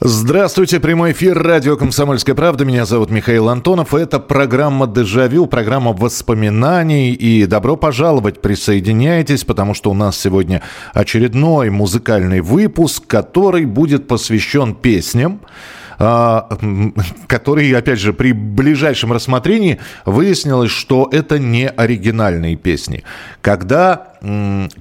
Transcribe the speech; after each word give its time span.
Здравствуйте, 0.00 0.78
прямой 0.78 1.12
эфир 1.12 1.38
радио 1.42 1.74
«Комсомольская 1.78 2.34
правда». 2.34 2.66
Меня 2.66 2.84
зовут 2.84 3.10
Михаил 3.10 3.48
Антонов. 3.48 3.94
Это 3.94 4.18
программа 4.18 4.86
«Дежавю», 4.86 5.46
программа 5.46 5.94
воспоминаний. 5.94 7.14
И 7.14 7.46
добро 7.46 7.76
пожаловать, 7.76 8.42
присоединяйтесь, 8.42 9.44
потому 9.44 9.72
что 9.72 9.90
у 9.90 9.94
нас 9.94 10.20
сегодня 10.20 10.60
очередной 10.92 11.70
музыкальный 11.70 12.42
выпуск, 12.42 13.06
который 13.06 13.64
будет 13.64 14.06
посвящен 14.06 14.74
песням, 14.74 15.40
который, 15.98 17.70
опять 17.72 17.98
же, 17.98 18.12
при 18.12 18.32
ближайшем 18.32 19.12
рассмотрении 19.12 19.78
выяснилось, 20.04 20.70
что 20.70 21.08
это 21.10 21.38
не 21.38 21.68
оригинальные 21.68 22.56
песни. 22.56 23.02
Когда 23.40 24.16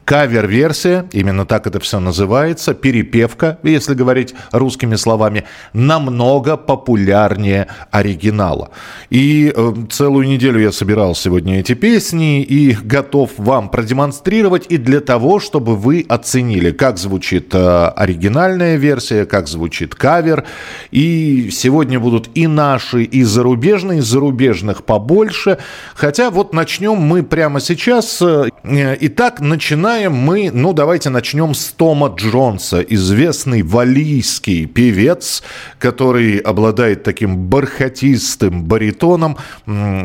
кавер-версия, 0.06 1.06
именно 1.12 1.46
так 1.46 1.68
это 1.68 1.80
все 1.80 2.00
называется, 2.00 2.74
перепевка, 2.74 3.60
если 3.64 3.94
говорить 3.94 4.34
русскими 4.52 4.96
словами, 4.96 5.44
намного 5.74 6.58
популярнее 6.58 7.68
оригинала. 7.92 8.72
И 9.10 9.54
э, 9.56 9.74
целую 9.92 10.28
неделю 10.28 10.60
я 10.60 10.72
собирал 10.72 11.16
сегодня 11.16 11.60
эти 11.60 11.74
песни 11.74 12.42
и 12.42 12.74
готов 12.74 13.32
вам 13.38 13.70
продемонстрировать 13.70 14.66
и 14.70 14.78
для 14.78 15.00
того, 15.00 15.40
чтобы 15.40 15.76
вы 15.76 16.06
оценили, 16.08 16.72
как 16.72 16.98
звучит 16.98 17.54
э, 17.54 17.88
оригинальная 17.88 18.78
версия, 18.78 19.26
как 19.26 19.48
звучит 19.48 19.96
кавер. 19.96 20.46
И 20.92 21.05
сегодня 21.52 22.00
будут 22.00 22.30
и 22.36 22.48
наши, 22.48 23.04
и 23.04 23.24
зарубежные, 23.24 24.02
зарубежных 24.02 24.86
побольше. 24.86 25.58
Хотя 25.94 26.30
вот 26.30 26.54
начнем 26.54 26.96
мы 26.96 27.22
прямо 27.22 27.60
сейчас. 27.60 28.22
Э, 28.22 28.50
итак, 28.64 29.26
Итак, 29.26 29.42
начинаем 29.42 30.14
мы, 30.14 30.52
ну 30.54 30.72
давайте 30.72 31.10
начнем 31.10 31.56
с 31.56 31.72
Тома 31.72 32.14
Джонса, 32.16 32.82
известный 32.82 33.64
валийский 33.64 34.68
певец, 34.68 35.42
который 35.80 36.38
обладает 36.38 37.02
таким 37.02 37.36
бархатистым 37.50 38.64
баритоном. 38.64 39.38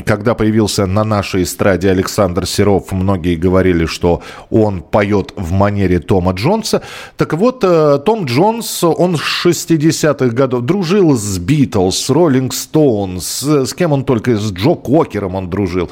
Когда 0.06 0.34
появился 0.34 0.87
на 0.87 1.05
нашей 1.05 1.43
эстраде 1.43 1.91
Александр 1.91 2.47
Серов, 2.47 2.93
многие 2.93 3.37
говорили, 3.37 3.84
что 3.84 4.23
он 4.48 4.81
поет 4.81 5.34
в 5.37 5.53
манере 5.53 5.98
Тома 5.98 6.33
Джонса. 6.33 6.81
Так 7.19 7.34
вот, 7.34 7.62
э, 7.62 7.98
Том 8.05 8.25
Джонс, 8.25 8.83
он 8.83 9.19
с 9.19 9.47
60-х 9.47 10.34
годов 10.34 10.62
дружил 10.91 11.16
с 11.16 11.38
Битлз, 11.38 11.96
с 11.96 12.10
Роллинг 12.10 12.52
Стоунс, 12.52 13.42
с 13.42 13.74
кем 13.74 13.92
он 13.92 14.05
только, 14.05 14.36
с 14.36 14.52
Джо 14.52 14.74
Кокером 14.74 15.36
он 15.36 15.48
дружил, 15.48 15.88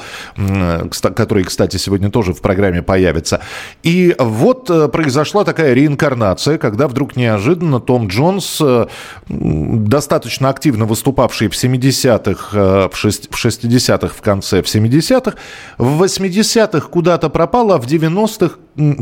который, 0.90 1.44
кстати, 1.44 1.76
сегодня 1.76 2.10
тоже 2.10 2.32
в 2.32 2.40
программе 2.40 2.82
появится. 2.82 3.40
И 3.84 4.16
вот 4.18 4.68
э, 4.70 4.88
произошла 4.88 5.44
такая 5.44 5.72
реинкарнация, 5.72 6.58
когда 6.58 6.88
вдруг 6.88 7.14
неожиданно 7.14 7.78
Том 7.78 8.08
Джонс, 8.08 8.58
э, 8.60 8.86
достаточно 9.28 10.48
активно 10.48 10.84
выступавший 10.84 11.46
в 11.46 11.52
70-х, 11.52 12.58
э, 12.58 12.88
в 12.90 13.36
60-х 13.36 14.14
в 14.16 14.20
конце, 14.20 14.62
в 14.62 14.66
70-х, 14.66 15.36
в 15.78 16.02
80-х 16.02 16.88
куда-то 16.88 17.28
пропал, 17.28 17.70
а 17.70 17.78
в 17.78 17.86
90-х 17.86 18.56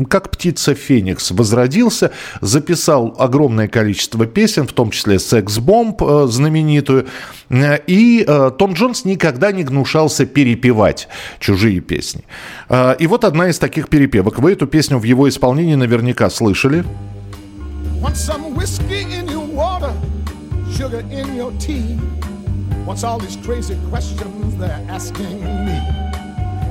как 0.09 0.31
птица 0.31 0.73
Феникс 0.73 1.31
возродился, 1.31 2.11
записал 2.41 3.15
огромное 3.19 3.67
количество 3.67 4.25
песен, 4.25 4.67
в 4.67 4.73
том 4.73 4.89
числе 4.89 5.19
«Секс-бомб» 5.19 5.86
знаменитую. 6.27 7.07
И 7.87 8.25
Том 8.57 8.73
Джонс 8.73 9.05
никогда 9.05 9.51
не 9.51 9.63
гнушался 9.63 10.25
перепевать 10.25 11.07
чужие 11.39 11.79
песни. 11.81 12.23
И 12.99 13.07
вот 13.07 13.23
одна 13.23 13.49
из 13.49 13.59
таких 13.59 13.89
перепевок. 13.89 14.39
Вы 14.39 14.53
эту 14.53 14.67
песню 14.67 14.97
в 14.97 15.03
его 15.03 15.27
исполнении 15.29 15.75
наверняка 15.75 16.29
слышали. 16.29 16.83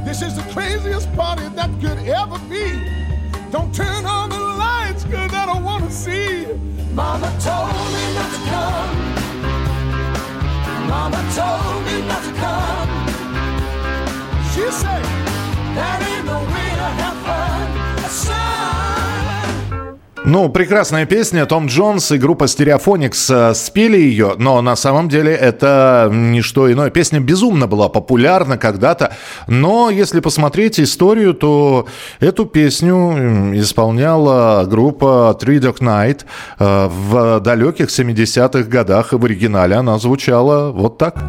This 0.06 0.22
is 0.22 0.36
the 0.36 0.44
craziest 0.54 1.12
party 1.16 1.42
that 1.56 1.68
could 1.80 1.98
ever 2.06 2.38
be. 2.48 2.70
Don't 3.50 3.74
turn 3.74 4.06
on 4.06 4.30
the 4.30 4.38
lights, 4.38 5.02
cause 5.02 5.34
I 5.34 5.46
don't 5.46 5.64
wanna 5.64 5.90
see. 5.90 6.46
Mama 6.94 7.28
told 7.40 7.74
me 7.92 8.14
not 8.14 8.30
to 8.30 8.38
come. 8.48 9.05
Mama 10.88 11.20
told 11.34 11.84
me 11.86 12.06
not 12.06 12.22
to 12.24 12.32
come. 12.42 12.90
She 14.52 14.64
said, 14.70 15.04
that 15.76 15.98
ain't 16.08 16.26
no 16.26 16.38
way 16.40 16.70
to 16.80 16.88
have 17.00 18.85
Ну, 20.26 20.48
прекрасная 20.48 21.06
песня. 21.06 21.46
Том 21.46 21.66
Джонс 21.66 22.10
и 22.10 22.18
группа 22.18 22.48
Стереофоникс 22.48 23.30
э, 23.30 23.54
спели 23.54 23.96
ее, 23.96 24.34
но 24.38 24.60
на 24.60 24.74
самом 24.74 25.08
деле 25.08 25.32
это 25.32 26.10
не 26.12 26.42
что 26.42 26.70
иное. 26.70 26.90
Песня 26.90 27.20
безумно 27.20 27.68
была 27.68 27.88
популярна 27.88 28.58
когда-то, 28.58 29.14
но 29.46 29.88
если 29.88 30.18
посмотреть 30.18 30.80
историю, 30.80 31.32
то 31.32 31.86
эту 32.18 32.44
песню 32.44 33.56
исполняла 33.56 34.64
группа 34.64 35.38
Three 35.40 35.60
Dog 35.60 35.78
Night 35.78 36.24
э, 36.58 36.88
в 36.88 37.38
далеких 37.38 37.86
70-х 37.86 38.68
годах, 38.68 39.12
и 39.12 39.16
в 39.16 39.24
оригинале 39.24 39.76
она 39.76 39.96
звучала 40.00 40.72
вот 40.72 40.98
так. 40.98 41.22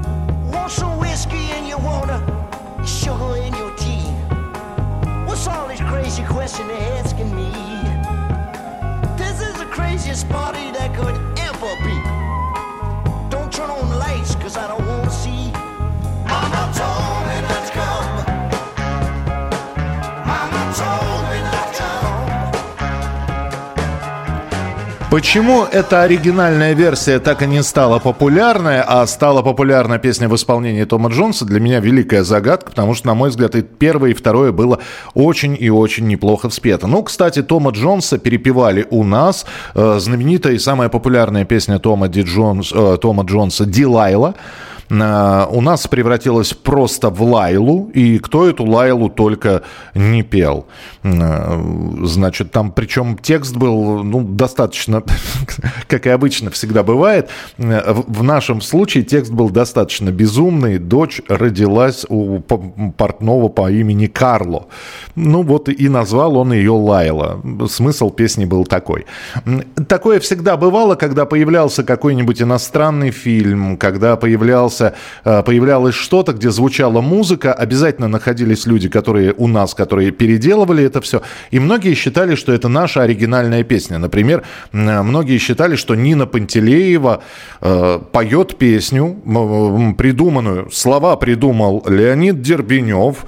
Почему 25.18 25.64
эта 25.64 26.04
оригинальная 26.04 26.74
версия 26.74 27.18
так 27.18 27.42
и 27.42 27.48
не 27.48 27.64
стала 27.64 27.98
популярной, 27.98 28.82
а 28.82 29.04
стала 29.08 29.42
популярна 29.42 29.98
песня 29.98 30.30
в 30.30 30.36
исполнении 30.36 30.84
Тома 30.84 31.10
Джонса, 31.10 31.44
для 31.44 31.60
меня 31.60 31.80
великая 31.80 32.24
загадка, 32.24 32.70
потому 32.70 32.94
что, 32.94 33.08
на 33.08 33.16
мой 33.16 33.32
взгляд, 33.32 33.56
и 33.56 33.64
первое, 33.64 34.12
и 34.12 34.14
второе 34.14 34.52
было 34.52 34.78
очень 35.16 35.58
и 35.60 35.72
очень 35.72 36.06
неплохо 36.06 36.50
вспето. 36.50 36.86
Ну, 36.86 37.02
кстати, 37.02 37.42
Тома 37.42 37.72
Джонса 37.72 38.20
перепевали 38.20 38.86
у 38.92 39.04
нас. 39.04 39.48
Э, 39.74 39.98
знаменитая 40.00 40.54
и 40.54 40.60
самая 40.60 40.90
популярная 40.90 41.46
песня 41.46 41.80
Тома, 41.80 42.10
Ди 42.10 42.22
Джонс, 42.22 42.72
э, 42.72 42.98
Тома 43.02 43.24
Джонса 43.24 43.66
«Дилайла». 43.66 44.36
Э, 44.90 45.46
у 45.50 45.62
нас 45.62 45.88
превратилась 45.88 46.54
просто 46.54 47.10
в 47.10 47.22
Лайлу, 47.22 47.90
и 47.94 48.20
кто 48.20 48.48
эту 48.48 48.66
Лайлу 48.66 49.10
только 49.10 49.64
не 49.94 50.24
пел. 50.24 50.68
Э, 51.04 51.60
значит, 52.04 52.52
там 52.52 52.72
причем 52.72 53.18
текст 53.18 53.56
был 53.56 54.04
ну, 54.04 54.22
достаточно, 54.24 55.04
как 55.88 56.08
и 56.08 56.10
обычно 56.10 56.50
всегда 56.52 56.84
бывает, 56.84 57.30
э, 57.58 57.94
в 58.08 58.24
нашем 58.24 58.62
случае 58.62 59.04
текст 59.04 59.32
был 59.32 59.50
достаточно 59.50 60.10
безумный. 60.12 60.78
Дочь 60.78 61.22
родилась 61.28 62.06
у 62.10 62.40
портного 62.40 63.50
по 63.50 63.72
имени 63.72 64.08
Карло. 64.08 64.68
Ну 65.16 65.44
вот 65.44 65.70
и 65.70 65.90
назвал 65.90 66.38
он 66.38 66.54
ее 66.54 66.72
Лайла. 66.72 67.42
Смысл 67.68 68.10
песни 68.10 68.46
был 68.46 68.66
такой. 68.66 69.06
Такое 69.88 70.20
всегда 70.20 70.58
бывало, 70.58 70.96
когда 70.96 71.26
появлялся 71.26 71.84
какой-нибудь 71.84 72.42
иностранный 72.42 73.12
фильм, 73.12 73.78
когда 73.78 74.16
появлялся 74.16 74.77
появлялся, 74.78 74.94
э, 75.26 75.44
появлялось 75.44 75.96
что-то, 75.96 76.34
где 76.34 76.52
звучала 76.52 77.02
музыка, 77.02 77.54
обязательно 77.54 78.08
находились 78.08 78.68
люди, 78.68 78.90
которые 78.90 79.34
у 79.38 79.48
нас, 79.48 79.74
которые 79.74 80.12
переделывали 80.12 80.84
это 80.84 81.02
все, 81.02 81.22
и 81.52 81.60
многие 81.60 81.96
считали, 81.96 82.36
что 82.36 82.54
это 82.54 82.70
наша 82.70 83.04
оригинальная 83.04 83.64
песня. 83.64 83.98
Например, 83.98 84.44
многие 84.72 85.40
считали, 85.40 85.76
что 85.76 85.96
Нина 85.96 86.26
Пантелеева 86.26 87.22
э, 87.62 88.00
поет 88.12 88.58
песню, 88.58 89.16
придуманную, 89.98 90.70
слова 90.72 91.16
придумал 91.16 91.84
Леонид 91.88 92.42
Дербенев. 92.42 93.26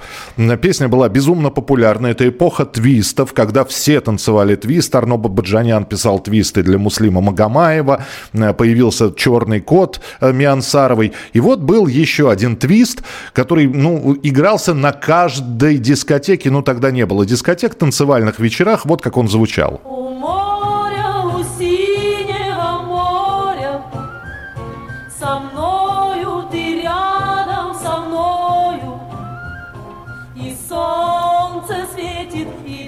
Песня 0.62 0.88
была 0.88 1.08
безумно 1.08 1.50
популярна. 1.50 2.08
Это 2.08 2.28
эпоха 2.28 2.64
твистов, 2.64 3.32
когда 3.32 3.64
все 3.64 4.00
танцевали 4.00 4.56
твист. 4.56 4.94
Арно 4.94 5.16
Баджанян 5.16 5.84
писал 5.84 6.18
твисты 6.20 6.62
для 6.62 6.78
Муслима 6.78 7.20
Магомаева. 7.20 8.04
Появился 8.32 9.12
черный 9.16 9.60
кот 9.60 10.00
э, 10.20 10.32
Миансаровой. 10.32 11.12
И 11.34 11.39
и 11.40 11.42
вот 11.42 11.60
был 11.60 11.86
еще 11.86 12.30
один 12.30 12.54
твист, 12.54 13.02
который, 13.32 13.66
ну, 13.66 14.14
игрался 14.22 14.74
на 14.74 14.92
каждой 14.92 15.78
дискотеке, 15.78 16.50
ну, 16.50 16.60
тогда 16.60 16.90
не 16.90 17.06
было 17.06 17.24
дискотек, 17.24 17.76
танцевальных 17.76 18.40
вечерах. 18.40 18.84
Вот 18.84 19.00
как 19.00 19.16
он 19.16 19.26
звучал. 19.26 19.80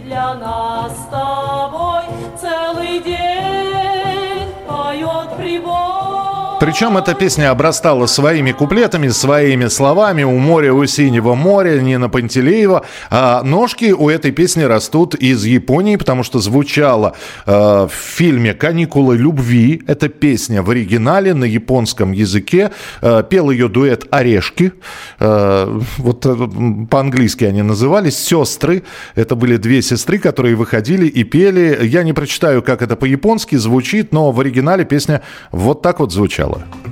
для 0.04 0.34
нас 0.34 0.92
с 0.92 1.41
Причем 6.62 6.96
эта 6.96 7.14
песня 7.14 7.50
обрастала 7.50 8.06
своими 8.06 8.52
куплетами, 8.52 9.08
своими 9.08 9.66
словами. 9.66 10.22
У 10.22 10.38
моря, 10.38 10.72
у 10.72 10.86
синего 10.86 11.34
моря, 11.34 11.80
Нина 11.80 12.08
Пантелеева. 12.08 12.84
А 13.10 13.42
ножки 13.42 13.90
у 13.90 14.08
этой 14.08 14.30
песни 14.30 14.62
растут 14.62 15.16
из 15.16 15.44
Японии, 15.44 15.96
потому 15.96 16.22
что 16.22 16.38
звучала 16.38 17.16
э, 17.46 17.52
в 17.52 17.90
фильме 17.92 18.54
«Каникулы 18.54 19.16
любви». 19.16 19.82
Эта 19.88 20.08
песня 20.08 20.62
в 20.62 20.70
оригинале 20.70 21.34
на 21.34 21.42
японском 21.42 22.12
языке. 22.12 22.70
Э, 23.00 23.24
пел 23.28 23.50
ее 23.50 23.68
дуэт 23.68 24.06
«Орешки». 24.12 24.72
Э, 25.18 25.80
вот 25.98 26.24
э, 26.26 26.86
по-английски 26.88 27.42
они 27.42 27.62
назывались 27.62 28.16
«Сестры». 28.16 28.84
Это 29.16 29.34
были 29.34 29.56
две 29.56 29.82
сестры, 29.82 30.18
которые 30.18 30.54
выходили 30.54 31.08
и 31.08 31.24
пели. 31.24 31.80
Я 31.82 32.04
не 32.04 32.12
прочитаю, 32.12 32.62
как 32.62 32.82
это 32.82 32.94
по-японски 32.94 33.56
звучит, 33.56 34.12
но 34.12 34.30
в 34.30 34.38
оригинале 34.38 34.84
песня 34.84 35.22
вот 35.50 35.82
так 35.82 35.98
вот 35.98 36.12
звучала. 36.12 36.51
Marcella. 36.52 36.91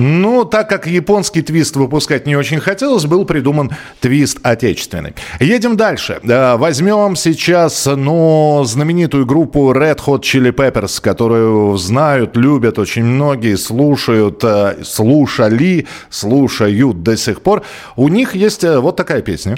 Ну, 0.00 0.46
так 0.46 0.68
как 0.68 0.86
японский 0.86 1.42
твист 1.42 1.76
выпускать 1.76 2.26
не 2.26 2.34
очень 2.34 2.58
хотелось, 2.58 3.04
был 3.04 3.26
придуман 3.26 3.70
твист 4.00 4.38
отечественный. 4.42 5.14
Едем 5.40 5.76
дальше. 5.76 6.20
Возьмем 6.22 7.16
сейчас, 7.16 7.84
ну, 7.84 8.62
знаменитую 8.64 9.26
группу 9.26 9.72
Red 9.72 9.98
Hot 10.06 10.22
Chili 10.22 10.52
Peppers, 10.52 11.02
которую 11.02 11.76
знают, 11.76 12.34
любят 12.34 12.78
очень 12.78 13.04
многие, 13.04 13.56
слушают, 13.56 14.42
э, 14.42 14.78
слушали, 14.84 15.86
слушают 16.08 17.02
до 17.02 17.18
сих 17.18 17.42
пор. 17.42 17.62
У 17.96 18.08
них 18.08 18.34
есть 18.34 18.64
э, 18.64 18.80
вот 18.80 18.96
такая 18.96 19.20
песня. 19.20 19.56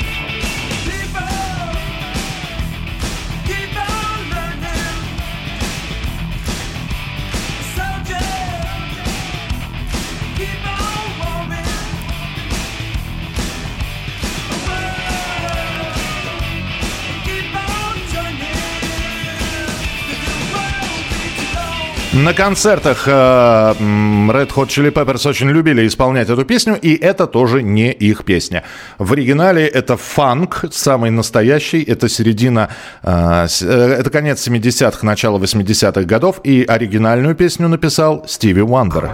На 22.22 22.34
концертах 22.34 23.08
э, 23.08 23.10
Red 23.10 24.50
Hot 24.54 24.68
Chili 24.68 24.92
Peppers 24.92 25.28
очень 25.28 25.50
любили 25.50 25.84
исполнять 25.88 26.30
эту 26.30 26.44
песню, 26.44 26.78
и 26.80 26.94
это 26.94 27.26
тоже 27.26 27.64
не 27.64 27.90
их 27.90 28.24
песня. 28.24 28.62
В 28.98 29.12
оригинале 29.12 29.66
это 29.66 29.96
фанк, 29.96 30.64
самый 30.70 31.10
настоящий, 31.10 31.82
это 31.82 32.08
середина, 32.08 32.68
э, 33.02 33.46
э, 33.62 33.96
это 33.98 34.10
конец 34.10 34.46
70-х, 34.46 35.04
начало 35.04 35.38
80-х 35.38 36.02
годов, 36.02 36.40
и 36.44 36.64
оригинальную 36.64 37.34
песню 37.34 37.66
написал 37.66 38.24
Стиви 38.28 38.62
Уандер. 38.62 39.10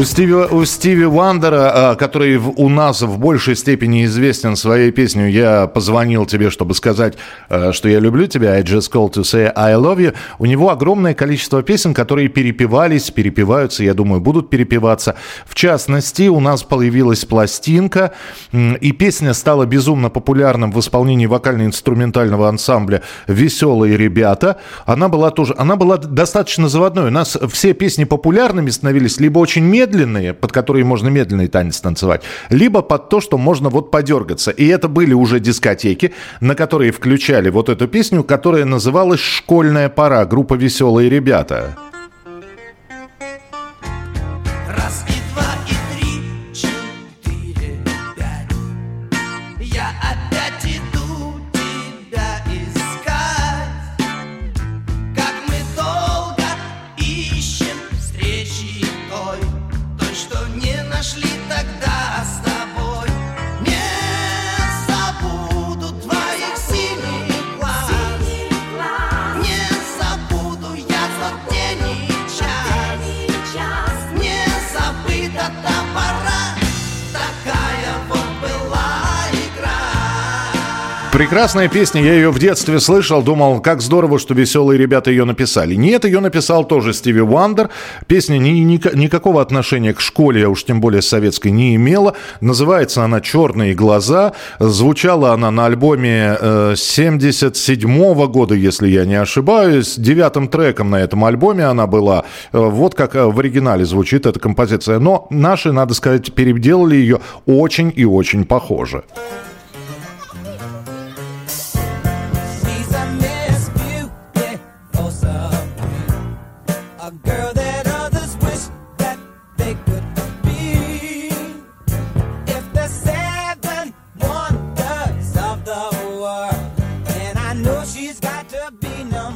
У 0.00 0.04
Стиви, 0.04 0.32
у 0.32 0.64
Стиви 0.64 1.04
Вандера, 1.04 1.72
а, 1.74 1.94
который 1.94 2.36
у 2.36 2.70
нас 2.70 3.02
в 3.02 3.18
большей 3.18 3.54
степени 3.54 4.06
известен 4.06 4.56
своей 4.56 4.92
песней 4.92 5.30
«Я 5.30 5.66
позвонил 5.66 6.24
тебе, 6.24 6.48
чтобы 6.48 6.72
сказать, 6.72 7.18
а, 7.50 7.74
что 7.74 7.86
я 7.86 8.00
люблю 8.00 8.26
тебя», 8.26 8.52
«I 8.54 8.62
just 8.62 8.90
called 8.90 9.12
to 9.12 9.24
say 9.24 9.52
I 9.54 9.74
love 9.74 9.98
you», 9.98 10.14
у 10.38 10.46
него 10.46 10.70
огромное 10.70 11.12
количество 11.12 11.62
песен, 11.62 11.92
которые 11.92 12.28
перепевались, 12.28 13.10
перепеваются, 13.10 13.84
я 13.84 13.92
думаю, 13.92 14.22
будут 14.22 14.48
перепеваться. 14.48 15.16
В 15.44 15.54
частности, 15.54 16.28
у 16.28 16.40
нас 16.40 16.62
появилась 16.62 17.26
пластинка, 17.26 18.14
и 18.54 18.92
песня 18.92 19.34
стала 19.34 19.66
безумно 19.66 20.08
популярным 20.08 20.72
в 20.72 20.80
исполнении 20.80 21.26
вокально-инструментального 21.26 22.48
ансамбля 22.48 23.02
«Веселые 23.26 23.98
ребята». 23.98 24.56
Она 24.86 25.10
была 25.10 25.30
тоже, 25.30 25.54
она 25.58 25.76
была 25.76 25.98
достаточно 25.98 26.70
заводной. 26.70 27.08
У 27.08 27.10
нас 27.10 27.36
все 27.52 27.74
песни 27.74 28.04
популярными 28.04 28.70
становились 28.70 29.20
либо 29.20 29.40
очень 29.40 29.64
медленные, 29.90 30.34
под 30.34 30.52
которые 30.52 30.84
можно 30.84 31.08
медленный 31.08 31.48
танец 31.48 31.80
танцевать, 31.80 32.22
либо 32.50 32.82
под 32.82 33.08
то, 33.08 33.20
что 33.20 33.38
можно 33.38 33.68
вот 33.68 33.90
подергаться. 33.90 34.50
И 34.50 34.66
это 34.66 34.88
были 34.88 35.14
уже 35.14 35.40
дискотеки, 35.40 36.12
на 36.40 36.54
которые 36.54 36.92
включали 36.92 37.50
вот 37.50 37.68
эту 37.68 37.88
песню, 37.88 38.22
которая 38.22 38.64
называлась 38.64 39.20
«Школьная 39.20 39.88
пора», 39.88 40.24
группа 40.24 40.54
«Веселые 40.54 41.10
ребята». 41.10 41.89
нашли 61.00 61.29
Прекрасная 81.20 81.68
песня, 81.68 82.02
я 82.02 82.14
ее 82.14 82.30
в 82.30 82.38
детстве 82.38 82.80
слышал, 82.80 83.22
думал, 83.22 83.60
как 83.60 83.82
здорово, 83.82 84.18
что 84.18 84.32
веселые 84.32 84.78
ребята 84.78 85.10
ее 85.10 85.26
написали. 85.26 85.74
Нет, 85.74 86.06
ее 86.06 86.18
написал 86.20 86.64
тоже 86.64 86.94
Стиви 86.94 87.20
Уандер. 87.20 87.68
Песня 88.06 88.38
ни, 88.38 88.48
ни, 88.60 88.80
никакого 88.96 89.42
отношения 89.42 89.92
к 89.92 90.00
школе, 90.00 90.46
а 90.46 90.48
уж 90.48 90.64
тем 90.64 90.80
более 90.80 91.02
советской, 91.02 91.48
не 91.48 91.76
имела. 91.76 92.16
Называется 92.40 93.04
она 93.04 93.20
«Черные 93.20 93.74
глаза». 93.74 94.32
Звучала 94.58 95.34
она 95.34 95.50
на 95.50 95.66
альбоме 95.66 96.38
э, 96.40 96.74
77 96.74 98.26
года, 98.28 98.54
если 98.54 98.88
я 98.88 99.04
не 99.04 99.16
ошибаюсь. 99.16 99.96
Девятым 99.98 100.48
треком 100.48 100.88
на 100.88 101.02
этом 101.02 101.22
альбоме 101.26 101.66
она 101.66 101.86
была. 101.86 102.24
Э, 102.54 102.58
вот 102.58 102.94
как 102.94 103.14
э, 103.14 103.26
в 103.26 103.38
оригинале 103.38 103.84
звучит 103.84 104.24
эта 104.24 104.40
композиция. 104.40 104.98
Но 104.98 105.26
наши, 105.28 105.70
надо 105.70 105.92
сказать, 105.92 106.32
переделали 106.32 106.96
ее 106.96 107.20
очень 107.44 107.92
и 107.94 108.06
очень 108.06 108.46
похоже. 108.46 109.04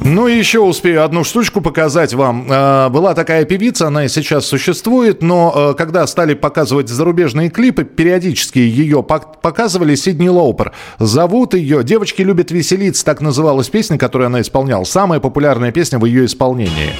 Ну 0.07 0.27
и 0.27 0.37
еще 0.37 0.59
успею 0.59 1.03
одну 1.03 1.23
штучку 1.23 1.61
показать 1.61 2.13
вам. 2.13 2.45
А, 2.47 2.89
была 2.89 3.15
такая 3.15 3.43
певица, 3.43 3.87
она 3.87 4.05
и 4.05 4.07
сейчас 4.07 4.45
существует, 4.45 5.23
но 5.23 5.51
а, 5.53 5.73
когда 5.73 6.05
стали 6.05 6.35
показывать 6.35 6.89
зарубежные 6.89 7.49
клипы, 7.49 7.85
периодически 7.85 8.59
ее 8.59 9.01
показывали 9.01 9.95
Сидни 9.95 10.27
Лоупер. 10.27 10.73
Зовут 10.99 11.55
ее 11.55 11.83
«Девочки 11.83 12.21
любят 12.21 12.51
веселиться», 12.51 13.03
так 13.03 13.19
называлась 13.19 13.69
песня, 13.69 13.97
которую 13.97 14.27
она 14.27 14.41
исполняла. 14.41 14.83
Самая 14.83 15.19
популярная 15.19 15.71
песня 15.71 15.97
в 15.97 16.05
ее 16.05 16.25
исполнении. 16.25 16.93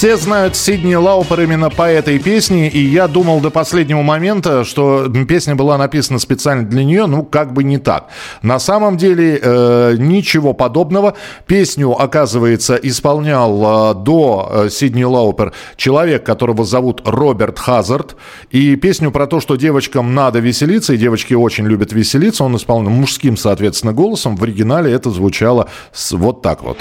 Все 0.00 0.16
знают 0.16 0.56
Сидни 0.56 0.94
Лаупер 0.94 1.42
именно 1.42 1.68
по 1.68 1.82
этой 1.82 2.18
песне, 2.18 2.70
и 2.70 2.78
я 2.78 3.06
думал 3.06 3.40
до 3.40 3.50
последнего 3.50 4.00
момента, 4.00 4.64
что 4.64 5.06
песня 5.28 5.54
была 5.56 5.76
написана 5.76 6.18
специально 6.18 6.64
для 6.64 6.84
нее, 6.84 7.04
ну, 7.04 7.22
как 7.22 7.52
бы 7.52 7.64
не 7.64 7.76
так. 7.76 8.06
На 8.40 8.58
самом 8.58 8.96
деле, 8.96 9.38
э, 9.42 9.96
ничего 9.98 10.54
подобного. 10.54 11.18
Песню, 11.44 11.90
оказывается, 11.90 12.76
исполнял 12.76 13.92
э, 13.92 13.94
до 13.96 14.48
э, 14.50 14.70
Сидни 14.70 15.04
Лаупер 15.04 15.52
человек, 15.76 16.24
которого 16.24 16.64
зовут 16.64 17.02
Роберт 17.04 17.58
Хазард, 17.58 18.16
и 18.50 18.76
песню 18.76 19.10
про 19.10 19.26
то, 19.26 19.38
что 19.38 19.56
девочкам 19.56 20.14
надо 20.14 20.38
веселиться, 20.38 20.94
и 20.94 20.96
девочки 20.96 21.34
очень 21.34 21.66
любят 21.66 21.92
веселиться, 21.92 22.42
он 22.42 22.56
исполнил 22.56 22.88
мужским, 22.88 23.36
соответственно, 23.36 23.92
голосом. 23.92 24.36
В 24.36 24.44
оригинале 24.44 24.90
это 24.90 25.10
звучало 25.10 25.68
вот 26.10 26.40
так 26.40 26.62
вот. 26.62 26.78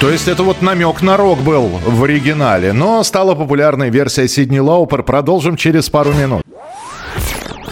То 0.00 0.10
есть 0.10 0.28
это 0.28 0.42
вот 0.42 0.62
намек 0.62 1.02
на 1.02 1.18
рок 1.18 1.40
был 1.40 1.68
в 1.68 2.04
оригинале, 2.04 2.72
но 2.72 3.04
стала 3.04 3.34
популярной 3.34 3.90
версия 3.90 4.26
Сидни 4.28 4.58
Лаупер. 4.58 5.02
Продолжим 5.02 5.56
через 5.56 5.90
пару 5.90 6.14
минут. 6.14 6.42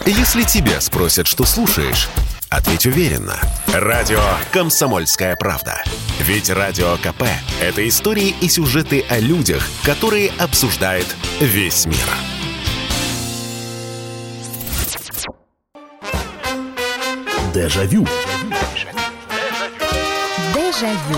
Если 0.04 0.42
тебя 0.42 0.78
спросят, 0.82 1.26
что 1.26 1.44
слушаешь, 1.44 2.06
ответь 2.50 2.85
уверенно. 2.85 3.37
Радио 3.73 4.20
«Комсомольская 4.52 5.37
правда». 5.37 5.82
Ведь 6.20 6.50
Радио 6.50 6.97
КП– 6.97 7.25
это 7.62 7.88
истории 7.88 8.35
и 8.42 8.49
сюжеты 8.49 9.04
о 9.08 9.18
людях, 9.18 9.66
которые 9.82 10.30
обсуждает 10.38 11.06
весь 11.40 11.87
мир. 11.87 11.97
Дежавю. 17.54 18.06
Дежавю. 20.54 21.18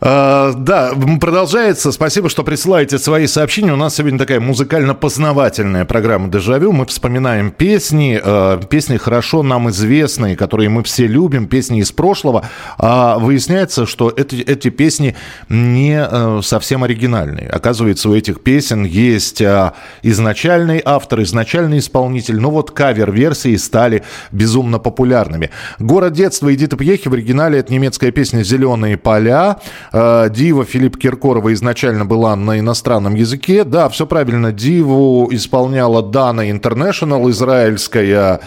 да, 0.00 0.92
продолжается. 1.20 1.92
Спасибо, 1.92 2.30
что 2.30 2.42
присылаете 2.42 2.98
свои 2.98 3.26
сообщения. 3.26 3.72
У 3.72 3.76
нас 3.76 3.96
сегодня 3.96 4.18
такая 4.18 4.40
музыкально-познавательная 4.40 5.84
программа 5.84 6.28
«Дежавю». 6.28 6.72
Мы 6.72 6.86
вспоминаем 6.86 7.50
песни, 7.50 8.18
э, 8.22 8.60
песни 8.70 8.96
хорошо 8.96 9.42
нам 9.42 9.68
известные, 9.68 10.36
которые 10.36 10.70
мы 10.70 10.82
все 10.84 11.06
любим, 11.06 11.48
песни 11.48 11.80
из 11.80 11.92
прошлого. 11.92 12.48
А 12.78 13.18
выясняется, 13.18 13.84
что 13.84 14.08
эти, 14.08 14.36
эти 14.36 14.70
песни 14.70 15.16
не 15.50 16.02
э, 16.02 16.40
совсем 16.42 16.82
оригинальные. 16.82 17.50
Оказывается, 17.50 18.08
у 18.08 18.14
этих 18.14 18.40
песен 18.40 18.84
есть 18.84 19.42
э, 19.42 19.72
изначальный 20.02 20.80
автор, 20.82 21.22
изначальный 21.22 21.78
исполнитель. 21.78 22.40
Но 22.40 22.50
вот 22.50 22.70
кавер-версии 22.70 23.54
стали 23.56 24.02
безумно 24.32 24.78
популярными. 24.78 25.50
«Город 25.78 26.14
детства» 26.14 26.54
Эдита 26.54 26.78
Пьехи 26.78 27.08
в 27.08 27.12
оригинале 27.12 27.58
это 27.58 27.70
немецкая 27.70 28.12
песня 28.12 28.42
«Зеленые 28.42 28.96
поля». 28.96 29.58
Э, 29.92 30.28
Дива 30.30 30.64
Филипп 30.64 30.96
Киркорова 30.96 31.52
изначально 31.52 32.04
была 32.04 32.36
на 32.36 32.58
иностранном 32.58 33.14
языке. 33.14 33.64
Да, 33.64 33.88
все 33.88 34.06
правильно. 34.06 34.52
Диву 34.52 35.28
исполняла 35.32 36.02
Дана 36.02 36.50
Интернешнл, 36.50 37.28
израильская 37.30 38.40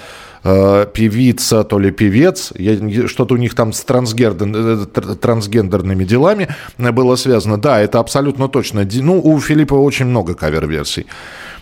э, 0.44 0.88
певица, 0.94 1.64
то 1.64 1.80
ли 1.80 1.92
певец, 1.92 2.54
что-то 3.08 3.36
у 3.36 3.38
них 3.38 3.56
там 3.56 3.74
с 3.74 3.86
э, 3.88 4.86
трансгендерными 5.22 6.04
делами 6.04 6.48
было 6.78 7.16
связано. 7.16 7.58
Да, 7.58 7.82
это 7.82 8.00
абсолютно 8.00 8.48
точно. 8.48 8.88
Ну, 8.94 9.20
у 9.22 9.40
Филиппа 9.40 9.76
очень 9.76 10.06
много 10.06 10.34
кавер-версий. 10.36 11.08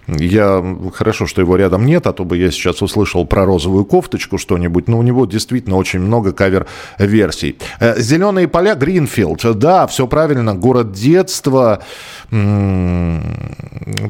Я 0.08 0.64
хорошо, 0.94 1.28
что 1.28 1.42
его 1.42 1.56
рядом 1.56 1.86
нет, 1.86 2.08
а 2.08 2.14
то 2.14 2.26
бы 2.26 2.38
я 2.38 2.52
сейчас 2.52 2.82
услышал 2.82 3.26
про 3.26 3.46
розовую 3.46 3.86
кофточку 3.86 4.38
что-нибудь. 4.38 4.88
Но 4.88 4.98
у 4.98 5.04
него 5.04 5.26
действительно 5.26 5.78
очень 5.78 6.00
много 6.00 6.34
кавер-версий. 6.34 7.58
Э, 7.80 8.00
Зеленые 8.00 8.48
поля 8.48 8.76
Гринфилд. 8.76 9.58
Да, 9.58 9.88
все 9.88 10.08
правильно. 10.08 10.56
Город 10.56 10.92
детства. 10.92 11.84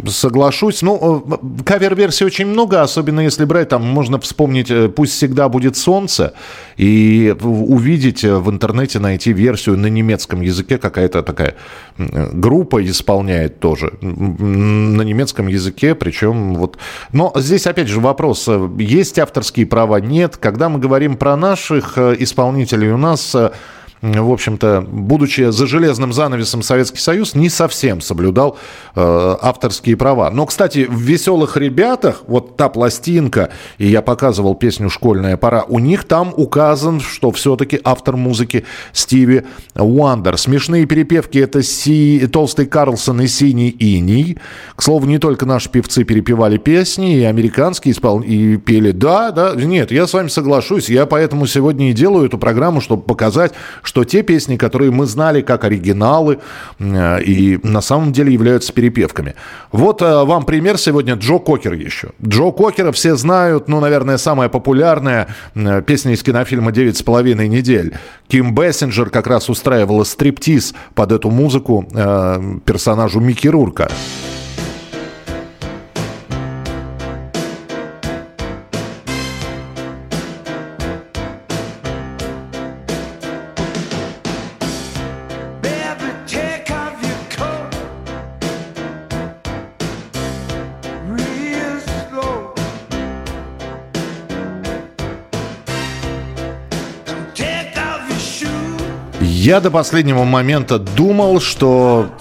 Соглашусь. 0.07 0.81
Ну, 0.81 1.23
э, 1.27 1.63
кавер-версий 1.65 2.25
очень 2.25 2.45
много, 2.45 2.81
особенно 2.81 3.19
если 3.19 3.45
брать, 3.45 3.69
там 3.69 3.83
можно 3.83 4.19
вспомнить 4.19 4.71
э, 4.71 4.89
«Пусть 4.89 5.13
всегда 5.13 5.49
будет 5.49 5.75
солнце» 5.75 6.33
и 6.77 7.35
увидеть 7.41 8.23
в 8.23 8.49
интернете, 8.49 8.99
найти 8.99 9.33
версию 9.33 9.77
на 9.77 9.87
немецком 9.87 10.41
языке, 10.41 10.77
какая-то 10.77 11.21
такая 11.21 11.55
группа 11.97 12.83
исполняет 12.83 13.59
тоже 13.59 13.93
на 14.01 15.01
немецком 15.03 15.47
языке 15.47 15.80
причем 15.89 16.55
вот... 16.55 16.77
Но 17.11 17.31
здесь, 17.35 17.67
опять 17.67 17.87
же, 17.87 17.99
вопрос, 17.99 18.45
э, 18.47 18.69
есть 18.77 19.19
авторские 19.19 19.65
права, 19.65 19.99
нет. 19.99 20.37
Когда 20.37 20.69
мы 20.69 20.79
говорим 20.79 21.17
про 21.17 21.35
наших 21.35 21.97
э, 21.97 22.15
исполнителей, 22.19 22.91
у 22.91 22.97
нас 22.97 23.35
э, 23.35 23.51
в 24.01 24.31
общем-то, 24.31 24.85
будучи 24.87 25.51
за 25.51 25.67
железным 25.67 26.11
занавесом 26.11 26.63
Советский 26.63 26.99
Союз, 26.99 27.35
не 27.35 27.49
совсем 27.49 28.01
соблюдал 28.01 28.57
э, 28.95 29.35
авторские 29.41 29.95
права. 29.95 30.31
Но, 30.31 30.45
кстати, 30.45 30.87
в 30.89 30.99
«Веселых 30.99 31.55
ребятах», 31.55 32.23
вот 32.27 32.57
та 32.57 32.69
пластинка, 32.69 33.51
и 33.77 33.87
я 33.87 34.01
показывал 34.01 34.55
песню 34.55 34.89
«Школьная 34.89 35.37
пора», 35.37 35.63
у 35.67 35.77
них 35.79 36.05
там 36.05 36.33
указан, 36.35 36.99
что 36.99 37.31
все-таки 37.31 37.79
автор 37.83 38.17
музыки 38.17 38.65
Стиви 38.91 39.43
Уандер. 39.75 40.37
Смешные 40.37 40.85
перепевки– 40.85 41.37
это 41.39 41.61
Си, 41.61 42.27
Толстый 42.31 42.65
Карлсон 42.65 43.21
и 43.21 43.27
Синий 43.27 43.75
Иний. 43.77 44.37
К 44.75 44.81
слову, 44.81 45.05
не 45.05 45.19
только 45.19 45.45
наши 45.45 45.69
певцы 45.69 46.03
перепевали 46.03 46.57
песни, 46.57 47.17
и 47.17 47.23
американские 47.23 47.93
испол... 47.93 48.21
и 48.21 48.57
пели. 48.57 48.91
Да, 48.91 49.31
да, 49.31 49.53
нет, 49.55 49.91
я 49.91 50.07
с 50.07 50.13
вами 50.13 50.27
соглашусь. 50.27 50.89
Я 50.89 51.05
поэтому 51.05 51.45
сегодня 51.45 51.91
и 51.91 51.93
делаю 51.93 52.25
эту 52.25 52.37
программу, 52.37 52.81
чтобы 52.81 53.03
показать, 53.03 53.53
что 53.91 54.05
те 54.05 54.23
песни, 54.23 54.55
которые 54.55 54.89
мы 54.89 55.05
знали 55.05 55.41
как 55.41 55.65
оригиналы 55.65 56.39
э, 56.79 57.23
и 57.23 57.59
на 57.61 57.81
самом 57.81 58.13
деле 58.13 58.31
являются 58.31 58.71
перепевками. 58.71 59.35
Вот 59.73 60.01
э, 60.01 60.23
вам 60.23 60.45
пример 60.45 60.77
сегодня 60.77 61.15
Джо 61.15 61.39
Кокер 61.39 61.73
еще. 61.73 62.11
Джо 62.25 62.51
Кокера 62.51 62.93
все 62.93 63.17
знают, 63.17 63.67
ну, 63.67 63.81
наверное, 63.81 64.15
самая 64.15 64.47
популярная 64.47 65.27
э, 65.55 65.81
песня 65.85 66.13
из 66.13 66.23
кинофильма 66.23 66.71
«Девять 66.71 66.95
с 66.95 67.03
половиной 67.03 67.49
недель». 67.49 67.93
Ким 68.29 68.55
Бессинджер 68.55 69.09
как 69.09 69.27
раз 69.27 69.49
устраивала 69.49 70.05
стриптиз 70.05 70.73
под 70.95 71.11
эту 71.11 71.29
музыку 71.29 71.85
персонажу 72.65 73.19
Микки 73.19 73.49
Рурка. 73.49 73.89
Я 99.41 99.59
до 99.59 99.71
последнего 99.71 100.23
момента 100.23 100.77
думал, 100.77 101.41
что, 101.41 102.11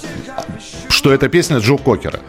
что 0.88 1.12
это 1.12 1.28
песня 1.28 1.58
Джо 1.58 1.76
Кокера. 1.76 2.20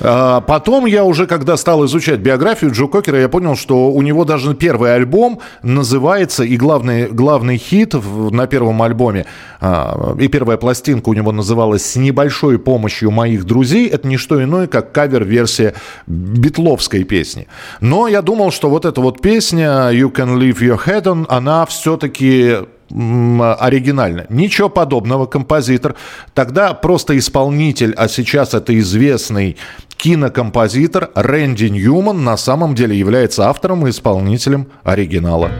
А 0.00 0.40
потом 0.40 0.86
я 0.86 1.04
уже, 1.04 1.28
когда 1.28 1.56
стал 1.56 1.86
изучать 1.86 2.18
биографию 2.18 2.72
Джо 2.72 2.88
Кокера, 2.88 3.20
я 3.20 3.28
понял, 3.28 3.54
что 3.54 3.92
у 3.92 4.02
него 4.02 4.24
даже 4.24 4.54
первый 4.54 4.92
альбом 4.92 5.38
называется, 5.62 6.42
и 6.42 6.56
главный, 6.56 7.06
главный 7.06 7.58
хит 7.58 7.94
на 7.94 8.48
первом 8.48 8.82
альбоме, 8.82 9.26
а, 9.60 10.16
и 10.18 10.26
первая 10.26 10.56
пластинка 10.56 11.10
у 11.10 11.14
него 11.14 11.30
называлась 11.30 11.84
«С 11.84 11.94
небольшой 11.94 12.58
помощью 12.58 13.12
моих 13.12 13.44
друзей». 13.44 13.86
Это 13.86 14.08
не 14.08 14.16
что 14.16 14.42
иное, 14.42 14.66
как 14.66 14.90
кавер-версия 14.90 15.74
битловской 16.08 17.04
песни. 17.04 17.46
Но 17.80 18.08
я 18.08 18.20
думал, 18.20 18.50
что 18.50 18.68
вот 18.68 18.84
эта 18.84 19.00
вот 19.00 19.22
песня 19.22 19.90
«You 19.92 20.10
can 20.12 20.36
leave 20.36 20.58
your 20.58 20.80
head 20.84 21.04
on», 21.04 21.24
она 21.28 21.64
все-таки 21.66 22.56
оригинально. 22.94 24.26
Ничего 24.28 24.68
подобного, 24.68 25.26
композитор. 25.26 25.96
Тогда 26.32 26.74
просто 26.74 27.18
исполнитель, 27.18 27.94
а 27.96 28.08
сейчас 28.08 28.54
это 28.54 28.78
известный 28.78 29.56
кинокомпозитор 29.96 31.10
Рэнди 31.14 31.66
Ньюман 31.66 32.24
на 32.24 32.36
самом 32.36 32.74
деле 32.74 32.98
является 32.98 33.48
автором 33.48 33.86
и 33.86 33.90
исполнителем 33.90 34.68
оригинала. 34.82 35.50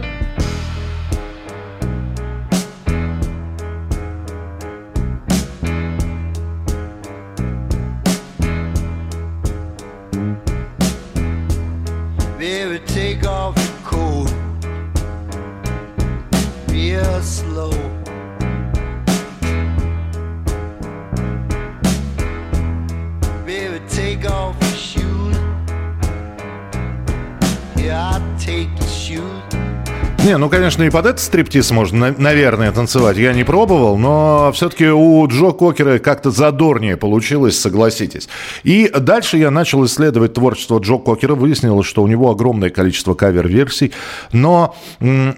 Не, 30.24 30.38
ну, 30.38 30.48
конечно, 30.48 30.82
и 30.82 30.88
под 30.88 31.04
этот 31.04 31.20
стриптиз 31.20 31.70
можно, 31.70 32.14
наверное, 32.16 32.72
танцевать. 32.72 33.18
Я 33.18 33.34
не 33.34 33.44
пробовал, 33.44 33.98
но 33.98 34.52
все-таки 34.54 34.86
у 34.86 35.26
Джо 35.28 35.50
Кокера 35.50 35.98
как-то 35.98 36.30
задорнее 36.30 36.96
получилось, 36.96 37.60
согласитесь. 37.60 38.30
И 38.62 38.88
дальше 38.88 39.36
я 39.36 39.50
начал 39.50 39.84
исследовать 39.84 40.32
творчество 40.32 40.78
Джо 40.78 40.96
Кокера. 40.96 41.34
Выяснилось, 41.34 41.86
что 41.86 42.02
у 42.02 42.06
него 42.06 42.30
огромное 42.30 42.70
количество 42.70 43.12
кавер-версий. 43.12 43.92
Но 44.32 44.74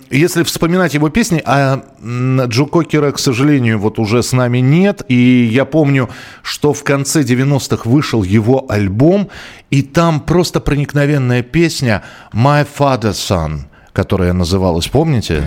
если 0.09 0.45
вспоминать 0.45 0.95
его 0.95 1.09
песни, 1.09 1.43
а 1.45 1.83
Джо 2.01 2.67
Кокера, 2.67 3.11
к 3.11 3.19
сожалению, 3.19 3.81
вот 3.81 3.99
уже 3.99 4.23
с 4.23 4.33
нами 4.33 4.59
нет. 4.59 5.03
И 5.09 5.51
я 5.53 5.65
помню, 5.65 6.11
что 6.43 6.73
в 6.73 6.85
конце 6.85 7.23
90-х 7.23 7.91
вышел 7.91 8.23
его 8.23 8.65
альбом, 8.69 9.31
и 9.73 9.83
там 9.83 10.21
просто 10.21 10.61
проникновенная 10.61 11.43
песня 11.43 12.05
«My 12.33 12.65
Father's 12.79 13.15
Son» 13.15 13.63
которая 13.97 14.35
называлась, 14.35 14.89
помните? 14.89 15.43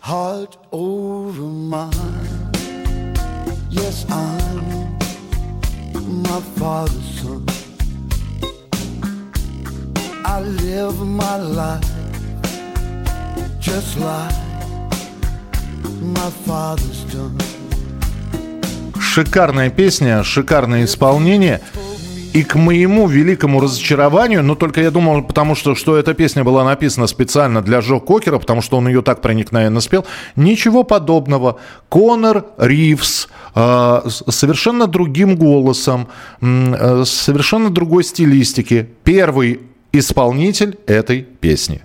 Heart 0.00 0.56
over 0.72 1.42
mine. 1.42 1.92
Yes, 3.70 4.06
I'm 4.08 4.96
my 6.22 6.40
father's 6.56 7.20
son. 7.20 7.44
I 10.24 10.40
live 10.64 10.98
my 11.04 11.36
life 11.36 11.84
just 13.60 13.98
like 13.98 14.34
my 16.00 16.30
father's 16.46 17.04
done. 17.12 17.38
Шикарная 18.98 19.68
песня, 19.68 20.24
шикарное 20.24 20.86
исполнение. 20.86 21.60
И 22.36 22.44
к 22.44 22.54
моему 22.54 23.08
великому 23.08 23.60
разочарованию, 23.60 24.42
но 24.42 24.54
только 24.56 24.82
я 24.82 24.90
думал, 24.90 25.22
потому 25.22 25.54
что, 25.54 25.74
что 25.74 25.96
эта 25.96 26.12
песня 26.12 26.44
была 26.44 26.64
написана 26.64 27.06
специально 27.06 27.62
для 27.62 27.80
Джо 27.80 27.98
Кокера, 27.98 28.38
потому 28.38 28.60
что 28.60 28.76
он 28.76 28.88
ее 28.88 29.00
так 29.00 29.22
проникновенно 29.22 29.80
спел, 29.80 30.04
ничего 30.36 30.84
подобного. 30.84 31.56
Конор 31.88 32.44
Ривз 32.58 33.28
э, 33.54 34.02
совершенно 34.28 34.86
другим 34.86 35.36
голосом, 35.36 36.08
э, 36.42 37.04
совершенно 37.06 37.70
другой 37.70 38.04
стилистики. 38.04 38.86
Первый 39.02 39.60
исполнитель 39.92 40.76
этой 40.86 41.22
песни. 41.22 41.80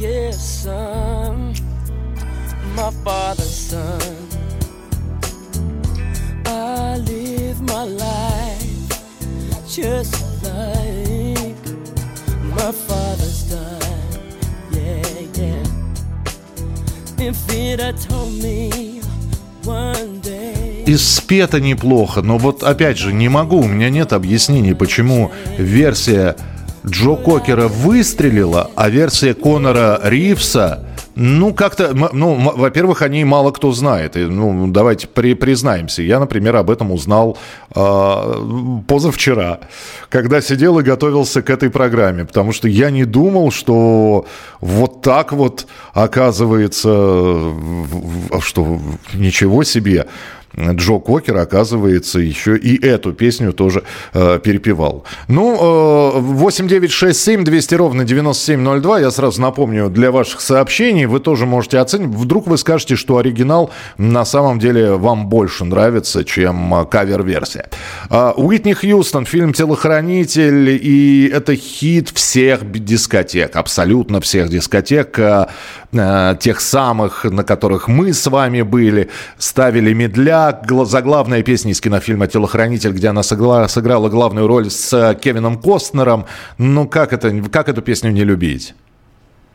Yes, 0.00 0.66
just 9.72 10.14
like 10.44 11.64
my 12.56 12.72
father's 12.72 13.44
done. 13.48 13.80
Yeah, 14.70 15.40
yeah. 15.40 15.64
If 17.18 17.38
it 17.48 17.80
had 17.80 17.96
told 17.98 18.32
me 18.42 19.00
one 19.64 20.20
day. 20.20 20.84
И 20.86 20.96
спето 20.96 21.58
неплохо, 21.58 22.20
но 22.20 22.36
вот 22.36 22.62
опять 22.62 22.98
же 22.98 23.14
не 23.14 23.30
могу, 23.30 23.60
у 23.60 23.66
меня 23.66 23.88
нет 23.88 24.12
объяснений, 24.12 24.74
почему 24.74 25.30
версия 25.56 26.36
Джо 26.84 27.14
Кокера 27.14 27.68
выстрелила, 27.68 28.70
а 28.76 28.90
версия 28.90 29.32
Конора 29.32 30.00
Ривса 30.04 30.84
ну, 31.14 31.52
как-то, 31.52 31.92
ну, 32.12 32.52
во-первых, 32.56 33.02
они 33.02 33.24
мало 33.24 33.50
кто 33.50 33.72
знает. 33.72 34.16
И, 34.16 34.20
ну, 34.20 34.68
давайте 34.68 35.06
при, 35.06 35.34
признаемся. 35.34 36.02
Я, 36.02 36.18
например, 36.18 36.56
об 36.56 36.70
этом 36.70 36.90
узнал 36.90 37.36
э, 37.74 38.82
позавчера, 38.86 39.60
когда 40.08 40.40
сидел 40.40 40.78
и 40.78 40.82
готовился 40.82 41.42
к 41.42 41.50
этой 41.50 41.70
программе. 41.70 42.24
Потому 42.24 42.52
что 42.52 42.68
я 42.68 42.90
не 42.90 43.04
думал, 43.04 43.50
что 43.50 44.26
вот 44.60 45.02
так 45.02 45.32
вот 45.32 45.66
оказывается, 45.92 47.52
что 48.40 48.80
ничего 49.14 49.64
себе. 49.64 50.06
Джо 50.58 50.98
Кокер, 50.98 51.36
оказывается, 51.36 52.18
еще 52.18 52.56
и 52.56 52.84
эту 52.84 53.12
песню 53.12 53.52
тоже 53.52 53.82
э, 54.12 54.38
перепевал. 54.42 55.04
Ну, 55.28 55.54
э, 55.54 56.20
8967 56.20 57.44
200 57.44 57.74
ровно 57.74 58.04
9702. 58.04 59.00
Я 59.00 59.10
сразу 59.10 59.40
напомню, 59.40 59.88
для 59.88 60.10
ваших 60.10 60.40
сообщений 60.40 61.06
вы 61.06 61.20
тоже 61.20 61.46
можете 61.46 61.78
оценить. 61.78 62.08
Вдруг 62.08 62.46
вы 62.46 62.58
скажете, 62.58 62.96
что 62.96 63.16
оригинал 63.16 63.70
на 63.98 64.24
самом 64.24 64.58
деле 64.58 64.92
вам 64.92 65.28
больше 65.28 65.64
нравится, 65.64 66.24
чем 66.24 66.74
э, 66.74 66.84
кавер-версия. 66.84 67.68
Э, 68.10 68.32
Уитни 68.36 68.72
Хьюстон, 68.72 69.24
фильм 69.24 69.52
«Телохранитель», 69.52 70.70
и 70.70 71.30
это 71.32 71.56
хит 71.56 72.10
всех 72.10 72.70
дискотек, 72.70 73.56
абсолютно 73.56 74.20
всех 74.20 74.48
дискотек. 74.48 75.18
Э, 75.18 75.46
Э, 75.94 76.34
тех 76.40 76.60
самых, 76.60 77.24
на 77.24 77.44
которых 77.44 77.86
мы 77.86 78.14
с 78.14 78.26
вами 78.26 78.62
были, 78.62 79.10
ставили 79.36 79.92
медля. 79.92 80.41
Заглавная 80.84 81.42
песня 81.42 81.72
из 81.72 81.80
кинофильма 81.80 82.26
«Телохранитель», 82.26 82.92
где 82.92 83.08
она 83.08 83.22
сыграла, 83.22 83.66
сыграла 83.66 84.08
главную 84.08 84.46
роль 84.46 84.70
с 84.70 84.92
э, 84.92 85.14
Кевином 85.14 85.60
Костнером. 85.60 86.26
Ну, 86.58 86.88
как, 86.88 87.12
это, 87.12 87.30
как 87.50 87.68
эту 87.68 87.82
песню 87.82 88.10
не 88.10 88.24
любить? 88.24 88.74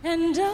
And 0.04 0.46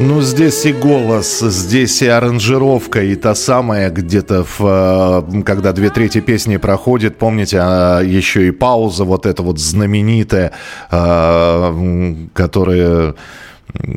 Ну, 0.00 0.22
здесь 0.22 0.64
и 0.64 0.72
голос, 0.72 1.40
здесь 1.40 2.02
и 2.02 2.06
аранжировка, 2.06 3.02
и 3.02 3.16
та 3.16 3.34
самая 3.34 3.90
где-то, 3.90 4.44
в, 4.44 4.60
э, 4.60 5.42
когда 5.42 5.72
две 5.72 5.90
трети 5.90 6.20
песни 6.20 6.56
проходит, 6.56 7.18
помните, 7.18 7.58
а 7.60 8.00
еще 8.00 8.46
и 8.46 8.52
пауза 8.52 9.02
вот 9.04 9.26
эта 9.26 9.42
вот 9.42 9.58
знаменитая, 9.58 10.52
э, 10.92 12.14
которая... 12.32 13.16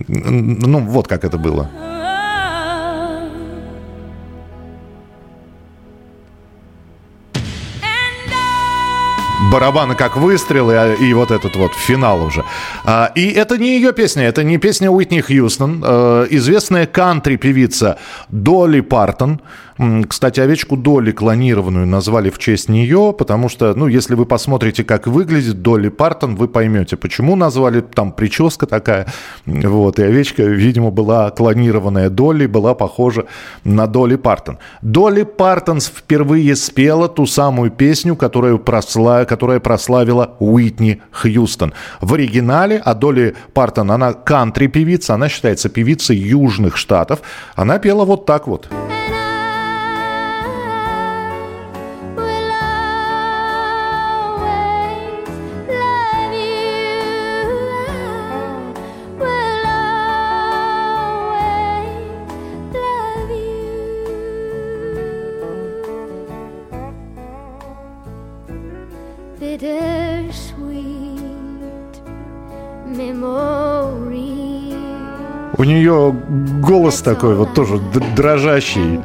Ну, 0.08 0.80
вот 0.80 1.08
как 1.08 1.24
это 1.24 1.38
было. 1.38 1.70
Барабаны 9.52 9.96
как 9.96 10.16
выстрелы, 10.16 10.76
а, 10.76 10.94
и 10.94 11.14
вот 11.14 11.30
этот 11.32 11.56
вот 11.56 11.74
финал 11.74 12.24
уже. 12.24 12.44
А, 12.86 13.12
и 13.16 13.30
это 13.30 13.58
не 13.58 13.76
ее 13.76 13.92
песня, 13.92 14.24
это 14.24 14.44
не 14.44 14.58
песня 14.58 14.90
Уитни 14.90 15.20
Хьюстон. 15.22 15.84
А, 15.86 16.26
известная 16.30 16.88
кантри-певица 16.88 17.98
Долли 18.30 18.82
Партон– 18.82 19.42
кстати, 20.08 20.40
овечку 20.40 20.78
Долли 20.78 21.12
клонированную 21.12 21.88
назвали 21.88 22.30
в 22.30 22.38
честь 22.38 22.70
нее, 22.70 23.16
потому 23.18 23.50
что, 23.50 23.74
ну, 23.74 23.88
если 23.88 24.14
вы 24.14 24.28
посмотрите, 24.28 24.84
как 24.84 25.08
выглядит 25.08 25.64
Долли 25.64 25.90
Партон, 25.90 26.36
вы 26.36 26.48
поймете, 26.48 26.98
почему 26.98 27.36
назвали, 27.36 27.82
там 27.82 28.12
прическа 28.12 28.68
такая, 28.68 29.08
вот, 29.48 29.98
и 29.98 30.04
овечка, 30.04 30.44
видимо, 30.44 30.92
была 30.92 31.32
клонированная 31.32 32.12
Долли, 32.12 32.46
была 32.46 32.76
похожа 32.76 33.26
на 33.64 33.88
Долли 33.88 34.18
Партон. 34.18 34.60
Долли 34.84 35.24
Партон 35.24 35.80
впервые 35.80 36.56
спела 36.56 37.08
ту 37.08 37.26
самую 37.26 37.72
песню, 37.72 38.16
которую 38.16 38.60
просла... 38.60 39.26
которая 39.26 39.60
прославила 39.60 40.36
Уитни 40.40 41.02
Хьюстон. 41.12 41.74
В 42.02 42.14
оригинале, 42.14 42.80
а 42.86 42.94
Долли 42.94 43.36
Партон, 43.54 43.90
она 43.90 44.14
кантри-певица, 44.14 45.16
она 45.16 45.28
считается 45.28 45.70
певицей 45.70 46.18
Южных 46.18 46.78
Штатов, 46.78 47.22
она 47.56 47.80
пела 47.80 48.06
вот 48.06 48.28
так 48.28 48.46
вот. 48.46 48.70
У 75.58 75.64
нее 75.64 76.16
голос 76.62 77.02
такой 77.02 77.36
вот 77.36 77.54
тоже 77.54 77.80
дрожащий. 78.16 79.02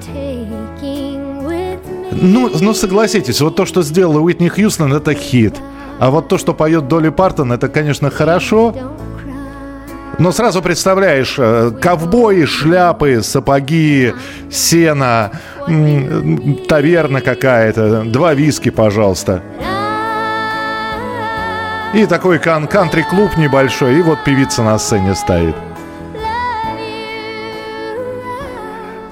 Ну, 2.13 2.51
ну, 2.61 2.75
согласитесь, 2.75 3.41
вот 3.41 3.57
то, 3.57 3.67
что 3.67 3.83
сделала 3.83 4.21
Уитни 4.21 4.49
Хьюстон, 4.49 4.95
это 4.95 5.13
хит. 5.15 5.55
А 5.99 6.11
вот 6.11 6.29
то, 6.29 6.39
что 6.39 6.55
поет 6.55 6.89
Долли 6.89 7.11
Партон, 7.11 7.53
это, 7.53 7.69
конечно, 7.69 8.11
хорошо. 8.11 8.75
Но 10.19 10.33
сразу 10.33 10.63
представляешь, 10.63 11.35
э, 11.39 11.73
ковбои, 11.79 12.47
шляпы, 12.47 13.21
сапоги, 13.23 14.15
сено, 14.51 15.33
таверна 16.69 17.21
какая-то, 17.21 18.05
два 18.05 18.33
виски, 18.33 18.71
пожалуйста. 18.71 19.43
И 21.97 22.05
такой 22.05 22.39
кан 22.39 22.67
кантри-клуб 22.67 23.39
небольшой, 23.39 23.99
и 23.99 24.03
вот 24.03 24.23
певица 24.23 24.63
на 24.63 24.79
сцене 24.79 25.15
стоит. 25.15 25.55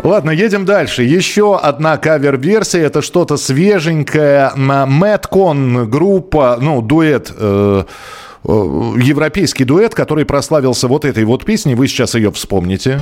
Ладно, 0.03 0.31
едем 0.31 0.67
дальше. 0.67 1.03
Еще 1.03 1.57
одна 1.57 1.97
кавер-версия. 1.97 2.83
Это 2.83 3.01
что-то 3.01 3.39
свеженькое. 3.39 4.53
Мэткон 4.55 5.89
группа, 5.89 6.59
ну, 6.61 6.83
дуэт... 6.83 7.33
Э, 7.35 7.85
э, 8.45 8.49
европейский 8.49 9.65
дуэт, 9.65 9.95
который 9.95 10.27
прославился 10.27 10.87
вот 10.87 11.07
этой 11.07 11.25
вот 11.25 11.47
песней. 11.47 11.75
Вы 11.75 11.89
сейчас 11.89 12.15
ее 12.15 12.31
вспомните. 12.33 13.01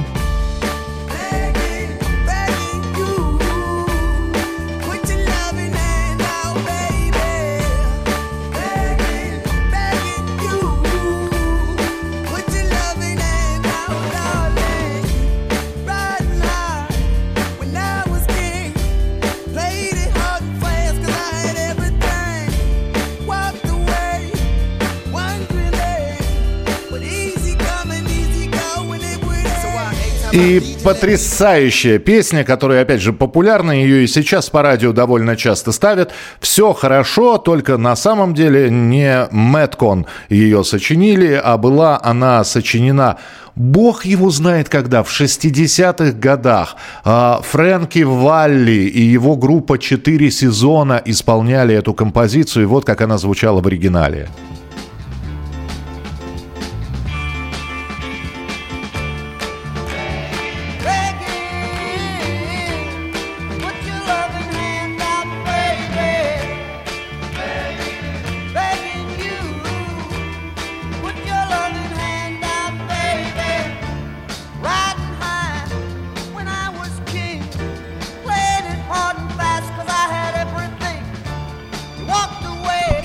И 30.33 30.62
потрясающая 30.83 31.99
песня, 31.99 32.42
которая, 32.42 32.83
опять 32.83 33.03
же, 33.03 33.12
популярна, 33.12 33.73
ее 33.73 34.05
и 34.05 34.07
сейчас 34.07 34.49
по 34.49 34.62
радио 34.62 34.92
довольно 34.92 35.37
часто 35.37 35.73
ставят. 35.73 36.11
Все 36.40 36.73
хорошо, 36.73 37.37
только 37.37 37.77
на 37.77 37.95
самом 37.97 38.33
деле 38.33 38.71
не 38.71 39.29
Мэткон 39.31 40.07
ее 40.31 40.64
сочинили, 40.64 41.38
а 41.42 41.59
была 41.59 42.01
она 42.03 42.42
сочинена 42.45 43.18
Бог 43.55 44.07
его 44.07 44.31
знает 44.31 44.71
когда, 44.71 45.03
в 45.03 45.11
60-х 45.11 46.12
годах. 46.12 46.77
А, 47.05 47.40
Фрэнки 47.42 48.03
Валли 48.03 48.88
и 48.88 49.03
его 49.03 49.37
группа 49.37 49.79
«Четыре 49.79 50.31
сезона» 50.31 51.03
исполняли 51.05 51.75
эту 51.75 51.92
композицию, 51.92 52.62
и 52.62 52.66
вот 52.66 52.87
как 52.87 53.03
она 53.03 53.18
звучала 53.18 53.61
в 53.61 53.66
оригинале. 53.66 54.29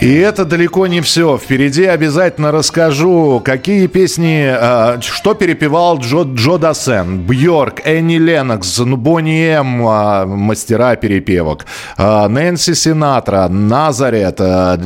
И 0.07 0.13
это 0.13 0.45
далеко 0.45 0.87
не 0.87 1.01
все. 1.01 1.37
Впереди 1.37 1.83
обязательно 1.83 2.53
расскажу, 2.53 3.41
какие 3.43 3.87
песни, 3.87 4.47
э, 4.49 5.01
что 5.01 5.33
перепевал 5.33 5.99
Джо, 5.99 6.23
Джо 6.23 6.57
Дасен, 6.57 7.17
Бьорк, 7.17 7.81
Энни 7.83 8.17
Ленокс, 8.17 8.79
Бонни 8.79 9.49
Эм, 9.49 9.85
э, 9.85 10.25
мастера 10.25 10.95
перепевок, 10.95 11.65
э, 11.97 12.27
Нэнси 12.29 12.73
Синатра, 12.73 13.49
Назарет, 13.49 14.37
э, 14.39 14.77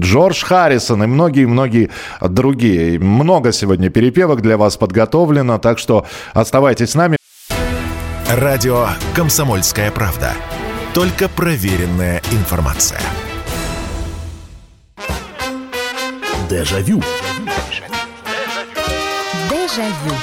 Джордж 0.00 0.42
Харрисон 0.42 1.04
и 1.04 1.06
многие-многие 1.06 1.90
другие. 2.22 2.98
Много 2.98 3.52
сегодня 3.52 3.90
перепевок 3.90 4.40
для 4.40 4.56
вас 4.56 4.78
подготовлено, 4.78 5.58
так 5.58 5.78
что 5.78 6.06
оставайтесь 6.32 6.92
с 6.92 6.94
нами. 6.94 7.18
Радио 8.30 8.86
«Комсомольская 9.14 9.90
правда». 9.90 10.30
Только 10.94 11.28
проверенная 11.28 12.22
информация. 12.32 13.02
Дежавю. 16.48 17.02
Дежавю. 19.50 20.14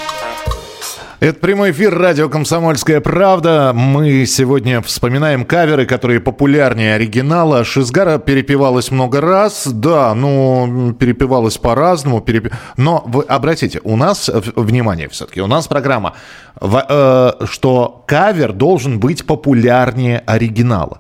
Это 1.20 1.40
прямой 1.40 1.72
эфир 1.72 1.98
радио 1.98 2.30
«Комсомольская 2.30 3.02
правда». 3.02 3.72
Мы 3.74 4.26
сегодня 4.26 4.82
вспоминаем 4.82 5.44
каверы, 5.44 5.86
которые 5.86 6.22
популярнее 6.22 6.96
оригинала. 6.96 7.66
Шизгара 7.66 8.20
перепевалась 8.20 8.90
много 8.90 9.20
раз. 9.20 9.68
Да, 9.68 10.14
ну, 10.14 10.94
перепевалась 10.98 11.58
по-разному. 11.58 12.22
Переп... 12.22 12.54
Но 12.78 13.04
вы 13.06 13.24
обратите, 13.24 13.82
у 13.84 13.98
нас, 13.98 14.30
внимание 14.56 15.10
все-таки, 15.10 15.42
у 15.42 15.48
нас 15.48 15.68
программа, 15.68 16.14
э, 16.62 17.32
что 17.50 18.04
кавер 18.08 18.54
должен 18.54 19.00
быть 19.00 19.26
популярнее 19.26 20.20
оригинала. 20.26 21.00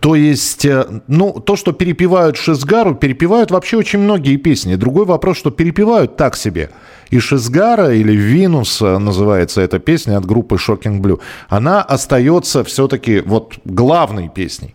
То 0.00 0.14
есть, 0.14 0.64
э, 0.64 0.84
ну, 1.06 1.32
то, 1.32 1.54
что 1.56 1.72
перепевают 1.72 2.36
Шизгару, 2.36 2.94
перепевают 2.94 3.50
вообще 3.50 3.76
очень 3.76 4.00
многие 4.00 4.36
песни. 4.36 4.74
Другой 4.74 5.04
вопрос, 5.04 5.36
что 5.36 5.50
перепевают 5.50 6.16
так 6.16 6.36
себе. 6.36 6.70
И 7.10 7.20
Шизгара 7.20 7.94
или 7.94 8.12
Винус 8.12 8.82
э, 8.82 8.98
называется 8.98 9.60
эта 9.60 9.78
песня 9.78 10.16
от 10.18 10.26
группы 10.26 10.56
Shocking 10.56 11.00
Blue, 11.00 11.20
она 11.48 11.82
остается 11.82 12.64
все-таки 12.64 13.20
вот 13.20 13.54
главной 13.64 14.28
песней. 14.28 14.74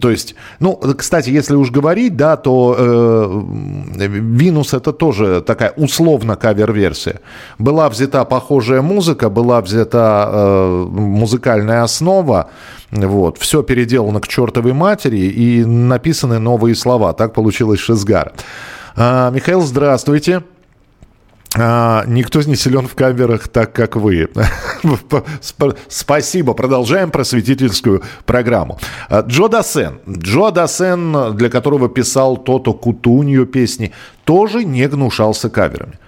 То 0.00 0.10
есть, 0.10 0.34
ну, 0.58 0.76
кстати, 0.96 1.30
если 1.30 1.54
уж 1.54 1.70
говорить, 1.70 2.16
да, 2.16 2.36
то 2.36 2.74
э, 2.78 4.06
это 4.72 4.92
тоже 4.92 5.42
такая 5.42 5.72
условно 5.76 6.36
кавер-версия. 6.36 7.20
Была 7.58 7.88
взята 7.88 8.24
похожая 8.24 8.82
музыка, 8.82 9.30
была 9.30 9.60
взята 9.60 10.28
э, 10.32 10.86
музыкальная 10.90 11.82
основа, 11.82 12.50
вот, 12.90 13.38
все 13.38 13.62
переделано 13.62 14.20
к 14.20 14.28
чертовой 14.28 14.72
матери 14.72 15.18
и 15.18 15.64
написаны 15.64 16.38
новые 16.38 16.74
слова. 16.74 17.12
Так 17.12 17.34
получилось 17.34 17.80
Шизгар. 17.80 18.32
А, 18.96 19.30
Михаил, 19.30 19.60
здравствуйте. 19.62 20.42
А, 21.58 22.04
никто 22.06 22.42
не 22.42 22.56
силен 22.56 22.86
в 22.86 22.94
камерах 22.94 23.48
так, 23.48 23.72
как 23.72 23.96
вы. 23.96 24.28
Спасибо. 25.88 26.54
Продолжаем 26.54 27.10
просветительскую 27.10 28.02
программу. 28.26 28.78
А, 29.08 29.20
Джо 29.20 29.48
Дасен. 29.48 30.00
Джо 30.08 30.50
Дасен, 30.50 31.36
для 31.36 31.48
которого 31.48 31.88
писал 31.88 32.36
Тото 32.36 32.74
Кутуньо 32.74 33.46
песни, 33.46 33.92
тоже 34.24 34.64
не 34.64 34.86
гнушался 34.86 35.48
каверами. 35.48 35.98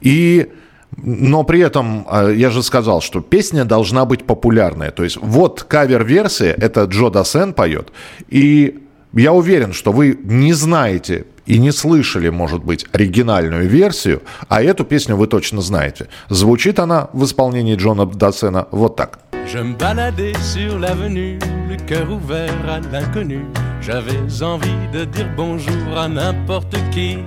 И 0.00 0.52
но 0.96 1.42
при 1.42 1.60
этом 1.60 2.06
а, 2.08 2.28
я 2.28 2.50
же 2.50 2.62
сказал, 2.62 3.00
что 3.00 3.20
песня 3.20 3.64
должна 3.64 4.04
быть 4.04 4.24
популярная. 4.26 4.90
То 4.90 5.04
есть 5.04 5.16
вот 5.20 5.62
кавер-версия, 5.62 6.52
это 6.52 6.84
Джо 6.84 7.08
Дасен 7.08 7.54
поет. 7.54 7.92
И 8.28 8.82
я 9.14 9.32
уверен, 9.32 9.72
что 9.72 9.92
вы 9.92 10.18
не 10.24 10.52
знаете 10.52 11.24
и 11.46 11.58
не 11.58 11.72
слышали, 11.72 12.30
может 12.30 12.64
быть, 12.64 12.86
оригинальную 12.92 13.68
версию, 13.68 14.22
а 14.48 14.62
эту 14.62 14.84
песню 14.84 15.16
вы 15.16 15.26
точно 15.26 15.60
знаете. 15.60 16.08
Звучит 16.28 16.78
она 16.78 17.08
в 17.12 17.24
исполнении 17.24 17.76
Джона 17.76 18.06
Дасена 18.06 18.68
вот 18.70 18.96
так. 18.96 19.18
Je 19.44 19.58
me 19.58 19.76
baladais 19.76 20.34
sur 20.40 20.78
l'avenue, 20.78 21.38
le 21.68 21.76
cœur 21.86 22.10
ouvert 22.10 22.54
à 22.68 22.80
l'inconnu. 22.92 23.44
J'avais 23.82 24.20
envie 24.40 24.88
de 24.92 25.04
dire 25.04 25.28
bonjour 25.36 25.98
à 25.98 26.08
n'importe 26.08 26.76
qui, 26.92 27.18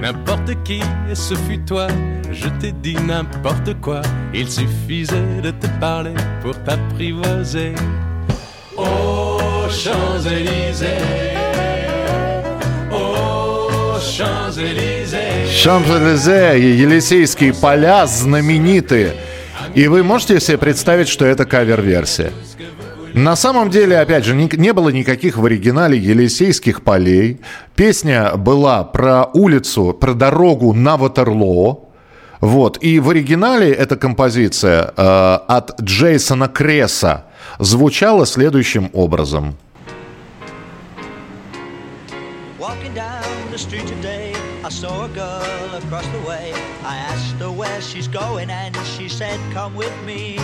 n'importe 0.00 0.54
qui, 0.64 0.80
et 1.10 1.14
ce 1.14 1.34
fut 1.34 1.62
toi. 1.66 1.88
Je 2.32 2.48
t'ai 2.58 2.72
dit 2.72 2.96
n'importe 3.06 3.78
quoi, 3.82 4.00
il 4.32 4.48
suffisait 4.48 5.42
de 5.42 5.50
te 5.50 5.66
parler 5.78 6.14
pour 6.42 6.54
t'apprivoiser. 6.64 7.74
Aux 9.66 9.68
Champs-Élysées. 9.68 11.02
Шампелезе, 15.50 16.56
Елисейские 16.56 17.52
поля 17.52 18.06
знаменитые. 18.06 19.14
И 19.74 19.88
вы 19.88 20.04
можете 20.04 20.38
себе 20.38 20.58
представить, 20.58 21.08
что 21.08 21.24
это 21.24 21.44
кавер-версия? 21.46 22.30
На 23.12 23.34
самом 23.34 23.70
деле, 23.70 23.98
опять 23.98 24.24
же, 24.24 24.36
не, 24.36 24.48
не 24.52 24.72
было 24.72 24.90
никаких 24.90 25.36
в 25.36 25.44
оригинале 25.44 25.98
Елисейских 25.98 26.82
полей. 26.82 27.40
Песня 27.74 28.36
была 28.36 28.84
про 28.84 29.24
улицу, 29.34 29.96
про 30.00 30.14
дорогу 30.14 30.74
на 30.74 30.96
Ватерлоо. 30.96 31.88
Вот. 32.40 32.78
И 32.82 33.00
в 33.00 33.10
оригинале 33.10 33.72
эта 33.72 33.96
композиция 33.96 34.92
э, 34.96 35.38
от 35.48 35.80
Джейсона 35.80 36.46
Кресса 36.46 37.24
звучала 37.58 38.26
следующим 38.26 38.90
образом. 38.92 39.56
I 44.66 44.68
saw 44.68 45.04
a 45.04 45.08
girl 45.10 45.74
across 45.76 46.04
the 46.08 46.28
way. 46.28 46.52
I 46.82 46.96
asked 46.96 47.36
her 47.36 47.52
where 47.52 47.80
she's 47.80 48.08
going, 48.08 48.50
and 48.50 48.76
she 48.78 49.08
said, 49.08 49.38
Come 49.52 49.76
with 49.76 49.94
me. 50.04 50.40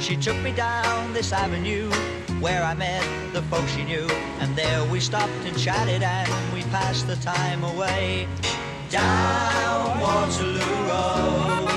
She 0.00 0.16
took 0.16 0.36
me 0.42 0.52
down 0.52 1.14
this 1.14 1.32
avenue 1.32 1.90
where 2.40 2.62
I 2.62 2.74
met 2.74 3.02
the 3.32 3.40
folks 3.42 3.72
she 3.72 3.84
knew, 3.84 4.06
and 4.40 4.54
there 4.54 4.84
we 4.92 5.00
stopped 5.00 5.32
and 5.46 5.58
chatted, 5.58 6.02
and 6.02 6.30
we 6.52 6.60
passed 6.64 7.06
the 7.06 7.16
time 7.16 7.64
away. 7.64 8.28
Down 8.90 9.98
Waterloo 9.98 10.60
Road, 10.90 11.68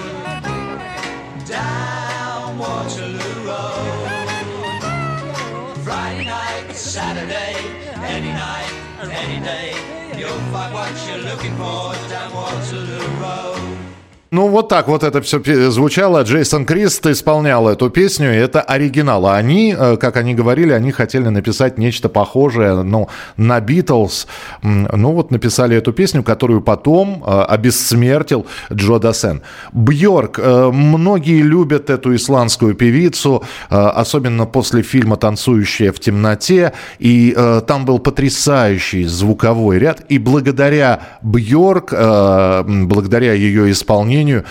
down 1.45 2.59
Waterloo 2.59 3.47
Road. 3.47 4.00
Friday 5.91 6.23
night, 6.23 6.71
Saturday, 6.73 7.54
any 8.15 8.32
night, 8.32 8.71
any 9.12 9.43
day. 9.43 9.73
You'll 10.17 10.39
find 10.54 10.73
what 10.73 10.89
you're 11.06 11.17
looking 11.17 11.51
for 11.58 11.91
down 12.08 12.34
Waterloo 12.34 13.08
Road. 13.19 13.77
Ну, 14.34 14.48
вот 14.48 14.70
так 14.70 14.88
вот 14.88 15.04
это 15.04 15.22
все 15.22 15.41
звучало. 15.72 16.22
Джейсон 16.24 16.65
Крист 16.65 17.06
исполнял 17.06 17.67
эту 17.67 17.89
песню, 17.89 18.30
это 18.30 18.62
оригинал. 18.62 19.26
А 19.26 19.36
они, 19.36 19.76
э, 19.78 19.98
как 19.98 20.15
они 20.15 20.34
говорили, 20.34 20.72
они 20.72 20.94
хотели 20.94 21.28
написать 21.28 21.78
нечто 21.78 22.08
похожее 22.08 22.82
ну, 22.82 23.10
на 23.36 23.60
Битлз. 23.60 24.28
Ну, 24.63 25.12
вот 25.12 25.32
написали 25.32 25.76
эту 25.76 25.91
песню, 25.91 26.24
которую 26.24 26.62
потом 26.62 27.22
э, 27.28 27.41
обессмертил 27.41 28.46
Джо 28.72 29.00
Дасен. 29.00 29.41
Бьорк. 29.74 30.39
Э, 30.39 30.72
многие 30.72 31.41
любят 31.41 31.89
эту 31.89 32.15
исландскую 32.15 32.74
певицу, 32.74 33.44
особенно 33.70 34.46
после 34.46 34.82
фильма 34.82 35.17
«Танцующая 35.17 35.91
в 35.91 36.00
темноте». 36.00 36.72
И 37.00 37.36
там 37.67 37.84
был 37.84 38.00
потрясающий 38.00 39.04
звуковой 39.04 39.80
ряд. 39.80 40.06
И 40.08 40.20
благодаря 40.20 41.00
Бьорк, 41.22 41.91
благодаря 41.91 43.34
ее 43.34 43.70
исполнению, 43.72 44.20
сожалению, 44.21 44.45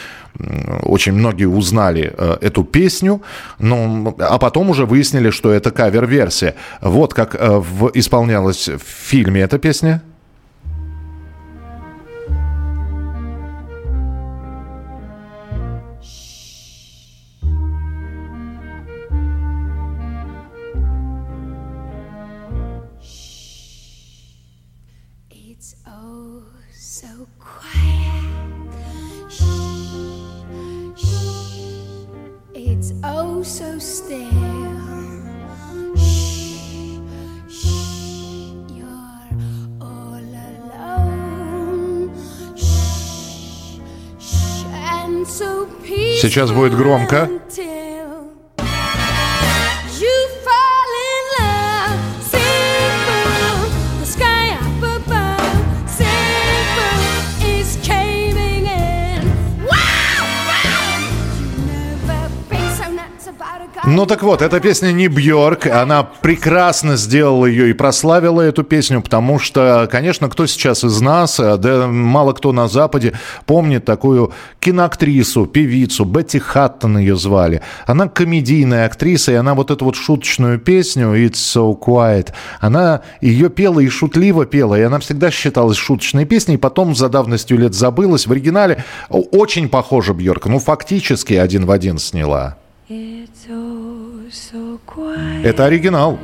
очень 0.83 1.13
многие 1.13 1.47
узнали 1.47 2.13
э, 2.17 2.37
эту 2.41 2.65
песню, 2.65 3.21
но, 3.59 4.15
а 4.19 4.39
потом 4.39 4.71
уже 4.71 4.87
выяснили, 4.87 5.31
что 5.31 5.51
это 5.51 5.71
кавер-версия. 5.71 6.55
Вот 6.81 7.15
как 7.15 7.35
э, 7.35 7.59
в, 7.59 7.91
исполнялась 7.95 8.69
в 8.69 8.83
фильме 8.83 9.43
эта 9.43 9.59
песня. 9.59 10.03
Сейчас 46.21 46.53
будет 46.53 46.77
громко. 46.77 47.31
Ну 63.93 64.07
так 64.07 64.23
вот, 64.23 64.41
эта 64.41 64.61
песня 64.61 64.93
не 64.93 65.09
Бьорк, 65.09 65.67
она 65.67 66.05
прекрасно 66.05 66.97
сделала 66.97 67.47
ее 67.47 67.71
и 67.71 67.73
прославила 67.73 68.41
эту 68.41 68.63
песню, 68.63 69.03
потому 69.03 69.41
что, 69.41 69.89
конечно, 69.91 70.29
кто 70.29 70.47
сейчас 70.47 70.85
из 70.85 71.01
нас, 71.01 71.41
э, 71.41 71.57
да 71.57 71.89
мало 71.89 72.33
кто 72.33 72.53
на 72.53 72.69
Западе 72.69 73.15
помнит 73.47 73.85
такую 73.85 74.33
киноактрису, 74.61 75.47
певицу, 75.47 76.05
Бетти 76.05 76.39
Хаттон 76.39 76.99
ее 76.99 77.17
звали. 77.17 77.63
Она 77.85 78.07
комедийная 78.07 78.87
актриса, 78.87 79.33
и 79.33 79.35
она 79.35 79.55
вот 79.55 79.73
эту 79.73 79.87
вот 79.87 79.97
шуточную 79.97 80.61
песню 80.61 81.09
«It's 81.09 81.33
so 81.33 81.77
quiet», 81.77 82.29
она 82.61 83.01
ее 83.21 83.51
пела 83.51 83.81
и 83.81 83.89
шутливо 83.89 84.47
пела, 84.47 84.77
и 84.77 84.83
она 84.83 85.01
всегда 85.01 85.33
считалась 85.33 85.77
шуточной 85.77 86.27
песней, 86.27 86.59
потом 86.59 86.95
за 86.95 87.09
давностью 87.09 87.59
лет 87.59 87.75
забылась. 87.75 88.29
В 88.29 88.31
оригинале 88.31 88.85
очень 89.09 89.69
похожа 89.69 90.15
Бьорк, 90.15 90.47
ну 90.47 90.61
фактически 90.61 91.35
один 91.35 91.67
в 91.67 91.73
один 91.73 91.99
сняла. 91.99 92.57
Это 95.44 95.66
оригинал. 95.66 96.20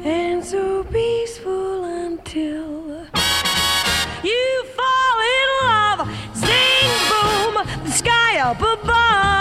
And 0.04 0.44
so 0.44 0.84
peaceful 0.84 1.84
until 1.84 3.06
you 4.22 4.64
fall 4.76 5.18
in 5.34 5.48
love. 5.66 6.08
Zing 6.34 6.92
boom, 7.10 7.54
the 7.84 7.90
sky 7.90 8.38
up 8.38 8.62
above. 8.62 9.39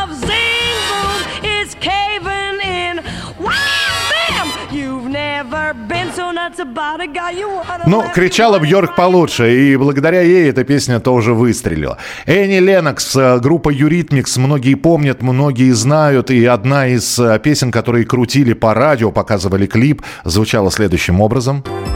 Ну, 7.86 8.04
кричала 8.14 8.58
Бьорк 8.58 8.96
получше, 8.96 9.54
и 9.54 9.76
благодаря 9.76 10.20
ей 10.22 10.50
эта 10.50 10.64
песня 10.64 11.00
тоже 11.00 11.34
выстрелила. 11.34 11.98
Энни 12.26 12.58
Леннокс, 12.58 13.16
э, 13.16 13.38
группа 13.38 13.70
Eurythmics, 13.70 14.36
многие 14.36 14.74
помнят, 14.74 15.22
многие 15.22 15.72
знают, 15.72 16.30
и 16.30 16.44
одна 16.44 16.88
из 16.88 17.18
э, 17.18 17.38
песен, 17.38 17.70
которые 17.70 18.04
крутили 18.04 18.52
по 18.52 18.74
радио, 18.74 19.12
показывали 19.12 19.66
клип, 19.66 20.02
звучала 20.24 20.70
следующим 20.70 21.20
образом. 21.20 21.50
was 21.50 21.89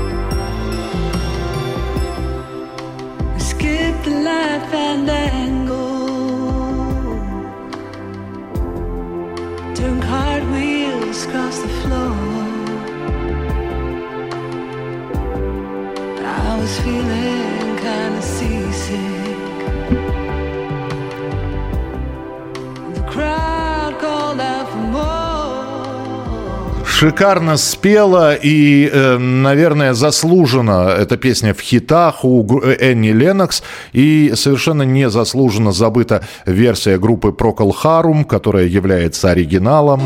Шикарно 27.05 27.59
спела 27.59 28.35
и, 28.35 28.88
э, 28.90 29.19
наверное, 29.19 29.93
заслуженно 29.93 30.88
эта 30.88 31.19
песня 31.19 31.53
в 31.53 31.61
хитах 31.61 32.25
у 32.25 32.62
э, 32.62 32.77
Энни 32.81 33.11
Ленокс. 33.11 33.62
И 33.93 34.33
совершенно 34.37 34.85
незаслуженно 34.85 35.73
забыта 35.73 36.23
версия 36.47 36.97
группы 36.97 37.29
Procol 37.29 37.75
Harum, 37.83 38.25
которая 38.25 38.64
является 38.64 39.31
оригиналом. 39.31 40.01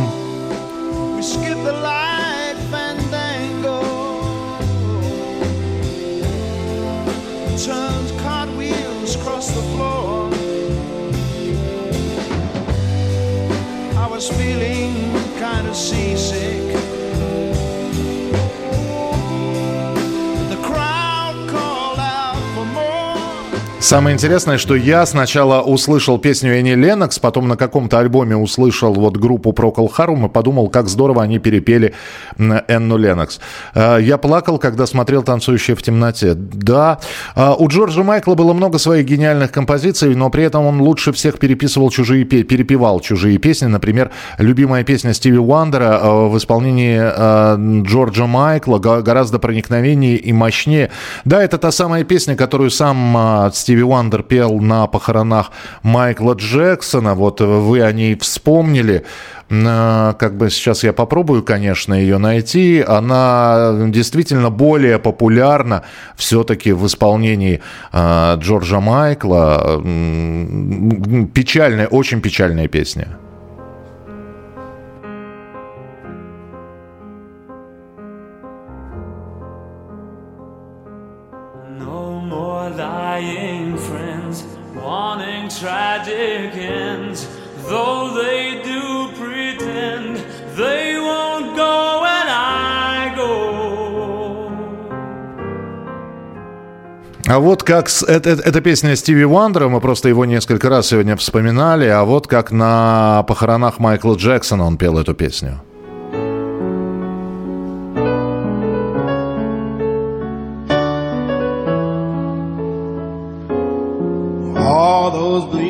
Самое 23.88 24.12
интересное, 24.14 24.58
что 24.58 24.74
я 24.74 25.06
сначала 25.06 25.62
услышал 25.62 26.18
песню 26.18 26.52
Энни 26.58 26.72
Ленокс, 26.74 27.18
потом 27.20 27.48
на 27.48 27.56
каком-то 27.56 27.98
альбоме 27.98 28.36
услышал 28.36 28.92
вот 28.92 29.16
группу 29.16 29.52
Procol 29.52 29.88
Harum 29.96 30.26
и 30.26 30.28
подумал, 30.28 30.68
как 30.68 30.88
здорово 30.88 31.22
они 31.22 31.38
перепели 31.38 31.94
Энну 32.36 32.98
Ленокс. 32.98 33.40
Э, 33.74 33.96
Я 33.98 34.18
плакал, 34.18 34.58
когда 34.58 34.84
смотрел 34.84 35.22
«Танцующие 35.22 35.74
в 35.74 35.80
темноте». 35.82 36.34
Да, 36.34 36.98
э, 37.34 37.50
у 37.58 37.66
Джорджа 37.66 38.02
Майкла 38.02 38.34
было 38.34 38.52
много 38.52 38.76
своих 38.76 39.06
гениальных 39.06 39.52
композиций, 39.52 40.14
но 40.14 40.28
при 40.28 40.44
этом 40.44 40.66
он 40.66 40.82
лучше 40.82 41.12
всех 41.12 41.38
переписывал 41.38 41.88
чужие, 41.88 42.26
пе- 42.26 42.42
перепевал 42.42 43.00
чужие 43.00 43.38
песни. 43.38 43.68
Например, 43.68 44.10
любимая 44.36 44.84
песня 44.84 45.14
Стиви 45.14 45.38
Уандера 45.38 45.98
э, 46.02 46.26
в 46.28 46.36
исполнении 46.36 47.00
Джорджа 47.84 48.26
Майкла 48.26 48.76
го- 48.80 49.00
гораздо 49.00 49.38
проникновеннее 49.38 50.18
и 50.18 50.34
мощнее. 50.34 50.90
Да, 51.24 51.42
это 51.42 51.56
та 51.56 51.70
самая 51.72 52.04
песня, 52.04 52.36
которую 52.36 52.68
сам 52.68 53.16
э, 53.46 53.50
Стиви 53.78 53.84
Уандер 53.84 54.22
пел 54.24 54.58
на 54.58 54.86
похоронах 54.88 55.52
Майкла 55.82 56.34
Джексона. 56.34 57.14
Вот 57.14 57.40
вы 57.40 57.82
о 57.82 57.92
ней 57.92 58.16
вспомнили. 58.18 59.04
Э, 59.50 60.14
Как 60.18 60.36
бы 60.36 60.50
сейчас 60.50 60.82
я 60.84 60.92
попробую, 60.92 61.44
конечно, 61.44 61.94
ее 61.94 62.18
найти. 62.18 62.84
Она 62.88 63.72
действительно 63.86 64.50
более 64.50 64.98
популярна 64.98 65.82
все-таки 66.16 66.72
в 66.72 66.84
исполнении 66.86 67.60
э, 67.92 68.36
Джорджа 68.38 68.80
Майкла. 68.80 69.80
Печальная, 71.32 71.86
очень 71.86 72.20
печальная 72.20 72.66
песня. 72.66 73.06
Though 87.68 88.14
they 88.14 88.62
do 88.64 89.10
pretend, 89.20 90.16
they 90.56 90.96
won't 90.98 91.54
go 91.56 92.00
when 92.04 92.26
I 92.28 93.12
go. 93.16 94.50
А 97.26 97.38
вот 97.40 97.62
как... 97.62 97.88
с- 97.90 98.02
Это, 98.04 98.30
это- 98.30 98.42
это 98.42 98.60
песня 98.62 98.96
Стиви 98.96 99.24
Уандера, 99.26 99.68
мы 99.68 99.80
просто 99.82 100.08
его 100.08 100.24
несколько 100.24 100.70
раз 100.70 100.86
сегодня 100.88 101.14
вспоминали, 101.16 101.86
а 101.86 102.04
вот 102.04 102.26
как 102.26 102.52
на 102.52 103.22
похоронах 103.28 103.78
Майкла 103.80 104.14
Джексона 104.14 104.64
он 104.64 104.78
пел 104.78 104.98
эту 104.98 105.12
песню. 105.14 105.60
All 114.56 115.10
those 115.10 115.44
bleeding 115.52 115.67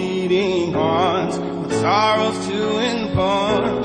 sorrows 1.81 2.47
to 2.49 2.79
impart 2.79 3.78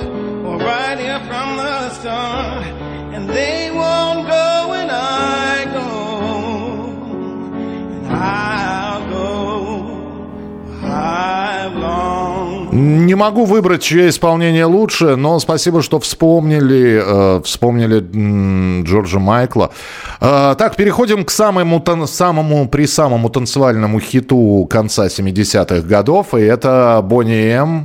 Не 12.75 13.13
могу 13.13 13.45
выбрать, 13.45 13.83
чье 13.83 14.09
исполнение 14.09 14.65
лучше, 14.65 15.15
но 15.15 15.37
спасибо, 15.39 15.83
что 15.83 15.99
вспомнили, 15.99 17.03
э, 17.05 17.41
вспомнили 17.43 17.99
м, 17.99 18.83
Джорджа 18.83 19.19
Майкла. 19.19 19.69
Э, 20.19 20.55
так, 20.57 20.75
переходим 20.75 21.23
к 21.23 21.29
самому, 21.29 21.79
тан- 21.79 22.07
самому, 22.07 22.67
при 22.67 22.87
самому 22.87 23.29
танцевальному 23.29 23.99
хиту 23.99 24.65
конца 24.71 25.07
70-х 25.07 25.81
годов, 25.87 26.33
и 26.33 26.41
это 26.41 27.01
Бонни 27.03 27.51
М. 27.51 27.83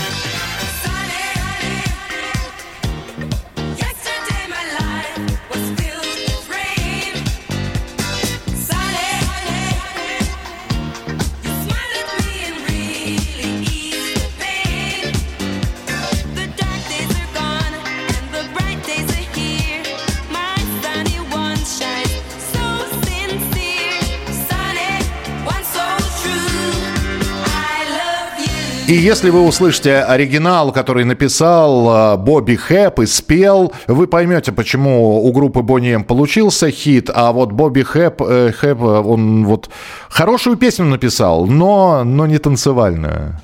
И 28.89 28.95
если 28.95 29.29
вы 29.29 29.47
услышите 29.47 30.01
оригинал, 30.01 30.73
который 30.73 31.05
написал 31.05 32.15
э, 32.15 32.17
Бобби 32.17 32.57
Хэп 32.57 33.01
и 33.01 33.07
спел, 33.07 33.75
вы 33.87 34.07
поймете, 34.07 34.51
почему 34.51 35.23
у 35.23 35.31
группы 35.31 35.61
Бонни 35.61 35.93
М 35.93 36.05
получился 36.05 36.71
хит, 36.71 37.11
а 37.15 37.33
вот 37.33 37.53
Бобби 37.53 37.83
Хэп, 37.83 38.23
э, 38.23 38.51
Хэп, 38.51 38.81
э, 38.81 38.85
он 38.85 39.45
вот 39.45 39.69
хорошую 40.09 40.57
песню 40.57 40.87
написал, 40.87 41.45
но, 41.45 42.03
но 42.03 42.27
не 42.27 42.39
танцевальную. 42.39 43.39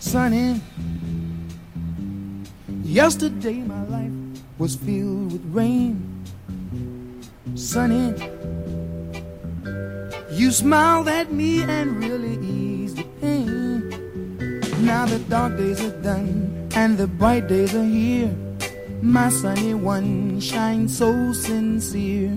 sunny. 0.00 0.58
Yesterday 2.82 3.62
my 3.66 3.84
life 3.90 4.12
was 4.58 4.74
filled 4.74 5.32
with 5.32 5.44
rain. 5.52 6.00
Sunny, 7.54 8.14
you 10.32 10.50
smiled 10.50 11.08
at 11.08 11.30
me 11.30 11.62
and 11.62 12.02
really. 12.02 12.79
Now 14.82 15.04
the 15.04 15.18
dark 15.28 15.58
days 15.58 15.82
are 15.82 16.02
done 16.02 16.68
and 16.74 16.96
the 16.96 17.06
bright 17.06 17.48
days 17.48 17.74
are 17.74 17.84
here. 17.84 18.34
My 19.02 19.28
sunny 19.28 19.74
one 19.74 20.40
shines 20.40 20.96
so 20.96 21.32
sincere. 21.32 22.34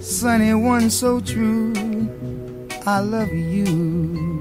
Sunny 0.00 0.54
one 0.54 0.90
so 0.90 1.20
true. 1.20 1.72
I 2.86 3.00
love 3.00 3.32
you. 3.32 4.34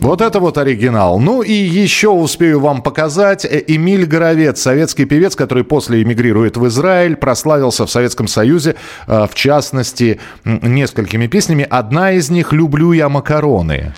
Вот 0.00 0.20
это 0.20 0.40
вот 0.40 0.56
оригинал. 0.58 1.18
Ну 1.18 1.42
и 1.42 1.52
еще 1.52 2.08
успею 2.08 2.60
вам 2.60 2.82
показать. 2.82 3.44
Э, 3.44 3.62
Эмиль 3.66 4.06
Горовец, 4.06 4.60
советский 4.60 5.04
певец, 5.04 5.36
который 5.36 5.64
после 5.64 6.02
эмигрирует 6.02 6.56
в 6.56 6.66
Израиль, 6.68 7.16
прославился 7.16 7.84
в 7.84 7.90
Советском 7.90 8.28
Союзе, 8.28 8.76
э, 9.06 9.26
в 9.30 9.34
частности, 9.34 10.20
несколькими 10.44 11.26
песнями. 11.26 11.66
Одна 11.68 12.12
из 12.12 12.30
них 12.30 12.52
«Люблю 12.52 12.92
я 12.92 13.08
макароны». 13.08 13.94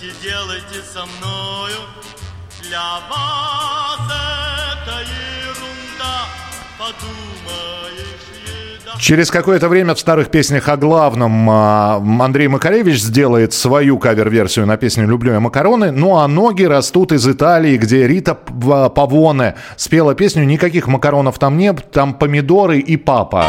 Хотите, 0.00 0.14
делайте 0.22 0.82
со 0.92 1.00
мною. 1.00 1.76
Для 2.62 3.00
вас 3.10 4.00
это 4.06 5.00
ерунда, 5.00 6.26
подумаешь. 6.78 8.06
Через 8.98 9.30
какое-то 9.30 9.68
время 9.68 9.94
в 9.94 10.00
старых 10.00 10.30
песнях 10.30 10.68
о 10.68 10.76
главном 10.76 11.48
а, 11.48 11.96
Андрей 12.20 12.48
Макаревич 12.48 13.00
сделает 13.00 13.54
свою 13.54 13.98
кавер-версию 13.98 14.66
на 14.66 14.76
песню 14.76 15.06
«Люблю 15.06 15.32
я 15.32 15.40
макароны». 15.40 15.90
Ну 15.90 16.18
а 16.18 16.28
ноги 16.28 16.64
растут 16.64 17.12
из 17.12 17.26
Италии, 17.26 17.78
где 17.78 18.06
Рита 18.06 18.34
П- 18.34 18.90
Павоне 18.90 19.54
спела 19.76 20.14
песню 20.14 20.44
«Никаких 20.44 20.86
макаронов 20.86 21.38
там 21.38 21.56
нет, 21.56 21.90
там 21.90 22.12
помидоры 22.14 22.78
и 22.78 22.96
папа». 22.98 23.46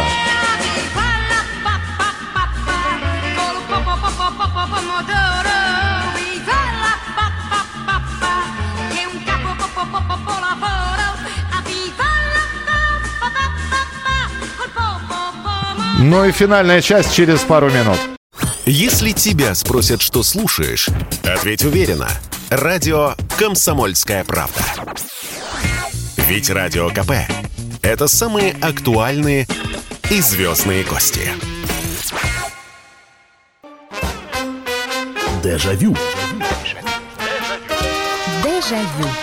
Ну 16.02 16.24
и 16.24 16.32
финальная 16.32 16.80
часть 16.80 17.14
через 17.14 17.42
пару 17.42 17.70
минут. 17.70 17.96
Если 18.66 19.12
тебя 19.12 19.54
спросят, 19.54 20.02
что 20.02 20.24
слушаешь, 20.24 20.88
ответь 21.22 21.64
уверенно. 21.64 22.08
Радио 22.50 23.14
«Комсомольская 23.38 24.24
правда». 24.24 24.60
Ведь 26.16 26.50
Радио 26.50 26.90
КП– 26.90 27.12
это 27.82 28.08
самые 28.08 28.56
актуальные 28.60 29.46
и 30.10 30.20
звездные 30.20 30.82
гости. 30.82 31.30
Дежавю. 35.44 35.96
Дежавю. 38.42 39.21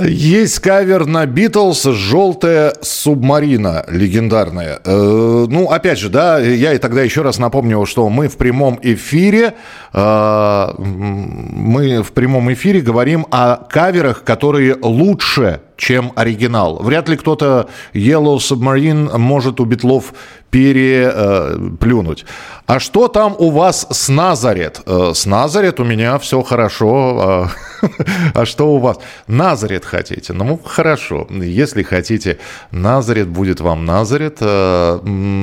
Есть 0.00 0.58
кавер 0.58 1.06
на 1.06 1.24
Битлз 1.26 1.84
«Желтая 1.84 2.74
субмарина» 2.82 3.84
легендарная. 3.88 4.80
Э, 4.84 5.46
ну, 5.48 5.70
опять 5.70 5.98
же, 5.98 6.08
да, 6.08 6.38
я 6.38 6.72
и 6.72 6.78
тогда 6.78 7.02
еще 7.02 7.22
раз 7.22 7.38
напомню, 7.38 7.84
что 7.86 8.08
мы 8.08 8.28
в 8.28 8.36
прямом 8.36 8.78
эфире, 8.82 9.54
э, 9.92 10.66
мы 10.78 12.02
в 12.02 12.12
прямом 12.12 12.52
эфире 12.52 12.80
говорим 12.80 13.26
о 13.30 13.56
каверах, 13.56 14.24
которые 14.24 14.76
лучше, 14.80 15.60
чем 15.76 16.12
оригинал. 16.16 16.82
Вряд 16.82 17.08
ли 17.08 17.16
кто-то 17.16 17.68
Yellow 17.92 18.36
Submarine 18.36 19.16
может 19.18 19.60
у 19.60 19.64
Битлов 19.64 20.14
переплюнуть. 20.50 22.24
А 22.66 22.78
что 22.78 23.08
там 23.08 23.34
у 23.38 23.50
вас 23.50 23.86
с 23.90 24.08
Назарет? 24.08 24.80
Э, 24.86 25.10
С 25.14 25.26
Назарет 25.26 25.80
у 25.80 25.84
меня 25.84 26.18
все 26.18 26.42
хорошо. 26.42 27.20
А 27.20 27.50
а 28.34 28.46
что 28.46 28.72
у 28.72 28.78
вас? 28.78 28.98
Назарет 29.26 29.84
хотите? 29.84 30.32
Ну, 30.32 30.60
хорошо. 30.64 31.26
Если 31.30 31.82
хотите, 31.82 32.38
Назарет 32.70 33.28
будет 33.28 33.60
вам 33.60 33.84
Назарет. 33.84 34.38
Э, 34.40 35.00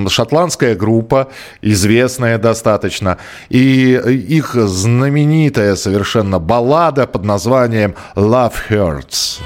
Шотландская 0.07 0.75
группа, 0.75 1.27
известная 1.61 2.37
достаточно. 2.37 3.17
И 3.49 3.93
их 3.93 4.53
знаменитая 4.55 5.75
совершенно 5.75 6.39
баллада 6.39 7.05
под 7.05 7.25
названием 7.25 7.95
«Love 8.15 8.53
Hurts». 8.69 9.41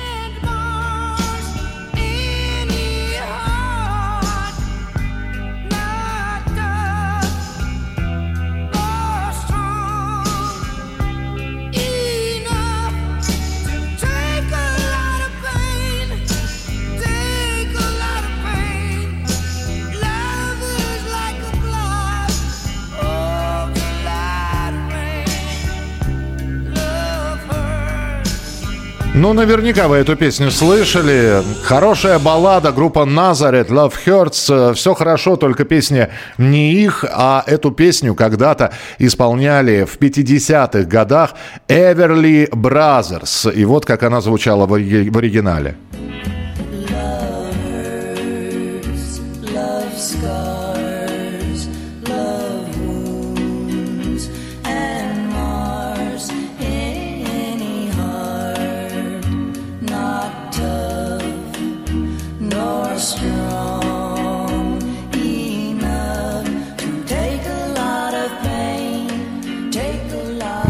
Ну, 29.18 29.32
наверняка 29.32 29.88
вы 29.88 29.96
эту 29.96 30.18
песню 30.18 30.52
слышали. 30.52 31.42
Хорошая 31.64 32.20
баллада, 32.20 32.74
группа 32.74 33.06
Назарет, 33.06 33.70
Love 33.70 33.94
Hurts. 34.06 34.74
Все 34.74 34.94
хорошо, 34.94 35.38
только 35.38 35.64
песня 35.64 36.10
не 36.38 36.74
их, 36.74 37.06
а 37.10 37.42
эту 37.48 37.72
песню 37.72 38.14
когда-то 38.14 38.74
исполняли 39.00 39.86
в 39.86 39.98
50-х 39.98 40.84
годах 40.84 41.36
Everly 41.70 42.50
Brothers. 42.50 43.54
И 43.54 43.64
вот 43.64 43.86
как 43.86 44.04
она 44.04 44.20
звучала 44.20 44.66
в 44.66 44.74
оригинале. 44.74 45.78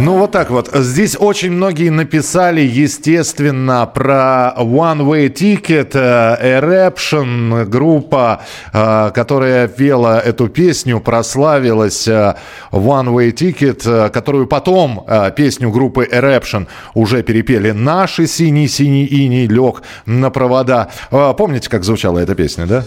Ну, 0.06 0.20
вот 0.20 0.32
так 0.32 0.52
вот. 0.52 0.70
Здесь 0.72 1.18
очень 1.20 1.52
многие 1.52 1.90
написали, 1.90 2.62
естественно, 2.62 3.90
про 3.92 4.54
One 4.56 5.00
Way 5.00 5.34
Ticket, 5.34 5.94
э, 5.94 6.60
Eruption, 6.60 7.66
группа, 7.66 8.44
э, 8.72 9.10
которая 9.16 9.68
пела 9.68 10.20
эту 10.20 10.48
песню, 10.48 11.00
прославилась 11.00 12.08
э, 12.08 12.36
One 12.72 13.08
Way 13.08 13.34
Ticket, 13.34 14.12
которую 14.12 14.46
потом 14.46 15.08
песню 15.36 15.72
группы 15.72 16.08
Eruption 16.12 16.68
уже 16.94 17.24
перепели 17.24 17.72
наши 17.72 18.28
«Синий-синий 18.28 19.06
иней 19.06 19.48
лег 19.48 19.82
на 20.06 20.30
провода». 20.30 20.90
Помните, 21.10 21.68
как 21.68 21.84
звучала 21.84 22.20
эта 22.20 22.36
песня, 22.36 22.68
да? 22.68 22.86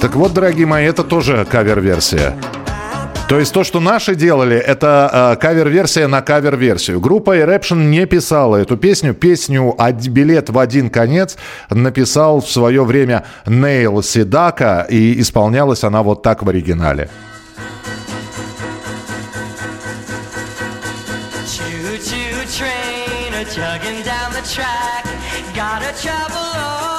Так 0.00 0.14
вот, 0.16 0.32
дорогие 0.32 0.66
мои, 0.66 0.86
это 0.86 1.04
тоже 1.04 1.46
кавер-версия. 1.50 2.34
То 3.28 3.38
есть 3.38 3.52
то, 3.52 3.62
что 3.62 3.78
наши 3.78 4.16
делали, 4.16 4.56
это 4.56 5.36
э, 5.36 5.40
кавер-версия 5.40 6.08
на 6.08 6.20
кавер-версию. 6.20 7.00
Группа 7.00 7.38
Eruption 7.38 7.84
не 7.84 8.04
писала 8.06 8.56
эту 8.56 8.76
песню. 8.76 9.14
Песню 9.14 9.72
«Од- 9.78 10.08
«Билет 10.08 10.50
в 10.50 10.58
один 10.58 10.90
конец» 10.90 11.36
написал 11.68 12.40
в 12.40 12.50
свое 12.50 12.82
время 12.82 13.24
Нейл 13.46 14.02
Седака, 14.02 14.84
и 14.88 15.20
исполнялась 15.20 15.84
она 15.84 16.02
вот 16.02 16.22
так 16.22 16.42
в 16.42 16.48
оригинале. 16.48 17.08
Choo-choo 21.46 22.46
train 22.58 23.34
a 23.34 23.44
down 24.02 24.32
the 24.32 24.42
track. 24.42 25.04
Gotta 25.54 25.92
travel 26.02 26.89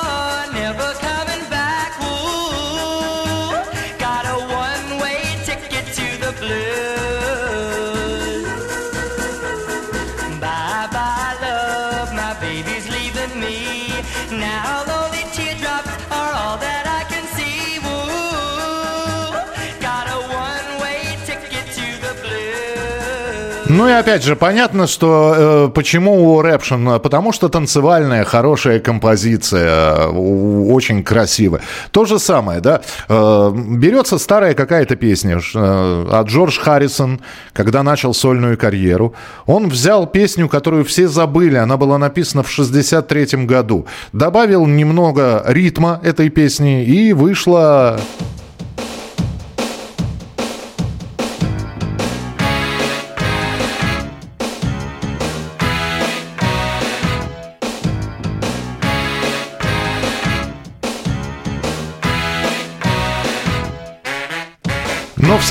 Ну 23.71 23.87
и 23.87 23.91
опять 23.93 24.23
же, 24.23 24.35
понятно, 24.35 24.85
что 24.85 25.35
э, 25.37 25.69
почему 25.73 26.35
у 26.35 26.41
Рэпшн, 26.41 26.99
потому 27.01 27.31
что 27.31 27.47
танцевальная, 27.47 28.25
хорошая 28.25 28.81
композиция, 28.81 29.95
э, 29.95 30.07
очень 30.09 31.03
красивая. 31.03 31.61
То 31.91 32.03
же 32.03 32.19
самое, 32.19 32.59
да, 32.59 32.81
э, 33.07 33.51
берется 33.55 34.17
старая 34.17 34.55
какая-то 34.55 34.97
песня, 34.97 35.37
э, 35.37 35.41
а 35.55 36.23
Джордж 36.27 36.59
Харрисон, 36.59 37.21
когда 37.53 37.81
начал 37.81 38.13
сольную 38.13 38.57
карьеру, 38.57 39.13
он 39.45 39.69
взял 39.69 40.05
песню, 40.05 40.49
которую 40.49 40.83
все 40.83 41.07
забыли, 41.07 41.55
она 41.55 41.77
была 41.77 41.97
написана 41.97 42.43
в 42.43 42.51
63 42.51 43.45
году, 43.45 43.85
добавил 44.11 44.65
немного 44.65 45.43
ритма 45.47 46.01
этой 46.03 46.27
песни 46.29 46.83
и 46.83 47.13
вышла... 47.13 48.01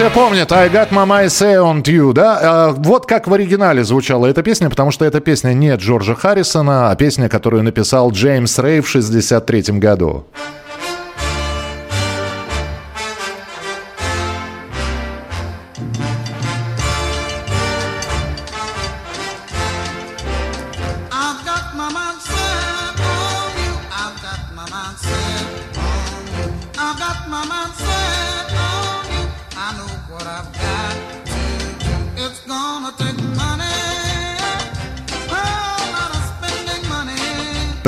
все 0.01 0.09
помнят 0.09 0.51
I 0.51 0.71
got 0.71 0.93
my 0.93 1.07
mind 1.07 1.27
say 1.27 1.57
on 1.57 1.83
you, 1.83 2.15
да? 2.15 2.39
А, 2.41 2.71
вот 2.71 3.05
как 3.05 3.29
в 3.29 3.35
оригинале 3.35 3.85
звучала 3.85 4.27
эта 4.29 4.43
песня, 4.43 4.71
потому 4.71 4.93
что 4.93 5.05
эта 5.05 5.21
песня 5.21 5.53
не 5.53 5.77
Джорджа 5.77 6.15
Харрисона, 6.15 6.91
а 6.91 6.97
песня, 6.97 7.29
которую 7.29 7.65
написал 7.65 8.11
Джеймс 8.11 8.59
Рэй 8.59 8.81
в 8.81 8.89
63 8.89 9.79
году. 9.79 10.25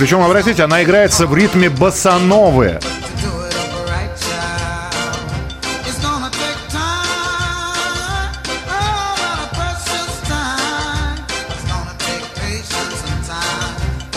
Причем, 0.03 0.21
обратите, 0.21 0.65
она 0.65 0.83
играется 0.83 1.29
в 1.29 1.35
ритме 1.37 1.71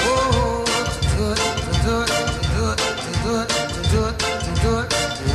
oh, 0.08 0.66
oh. 1.20 1.46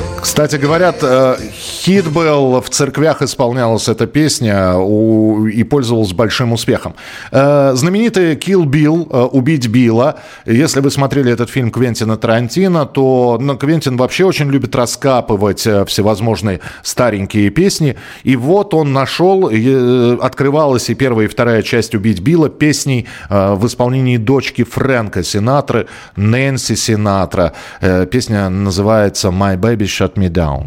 Oh. 0.02 0.20
Кстати, 0.20 0.56
говорят, 0.56 0.96
э, 1.02 1.36
хит 1.80 2.08
был, 2.08 2.60
в 2.60 2.68
церквях 2.68 3.22
исполнялась 3.22 3.88
эта 3.88 4.06
песня 4.06 4.74
у- 4.74 5.46
и 5.46 5.64
пользовалась 5.64 6.12
большим 6.12 6.52
успехом. 6.52 6.94
Э, 7.32 7.72
Знаменитый 7.74 8.36
«Kill 8.36 8.64
Bill», 8.64 9.08
э, 9.10 9.22
«Убить 9.32 9.68
Билла». 9.68 10.16
Если 10.44 10.80
вы 10.80 10.90
смотрели 10.90 11.32
этот 11.32 11.48
фильм 11.48 11.70
Квентина 11.70 12.16
Тарантино, 12.16 12.84
то 12.84 13.38
ну, 13.40 13.56
Квентин 13.56 13.96
вообще 13.96 14.24
очень 14.24 14.50
любит 14.50 14.74
раскапывать 14.76 15.66
э, 15.66 15.84
всевозможные 15.86 16.60
старенькие 16.82 17.50
песни. 17.50 17.96
И 18.24 18.36
вот 18.36 18.74
он 18.74 18.92
нашел, 18.92 19.48
э, 19.50 20.18
открывалась 20.20 20.90
и 20.90 20.94
первая, 20.94 21.26
и 21.26 21.28
вторая 21.28 21.62
часть 21.62 21.94
«Убить 21.94 22.20
Билла» 22.20 22.50
песней 22.50 23.06
э, 23.30 23.54
в 23.54 23.66
исполнении 23.66 24.18
дочки 24.18 24.64
Фрэнка 24.64 25.22
Синатры, 25.22 25.86
Нэнси 26.16 26.76
Синатра. 26.76 27.52
Э, 27.80 28.06
Песня 28.06 28.50
называется 28.50 29.28
«My 29.28 29.56
Baby 29.56 29.86
Shut 29.86 30.14
Me 30.14 30.28
Down». 30.28 30.66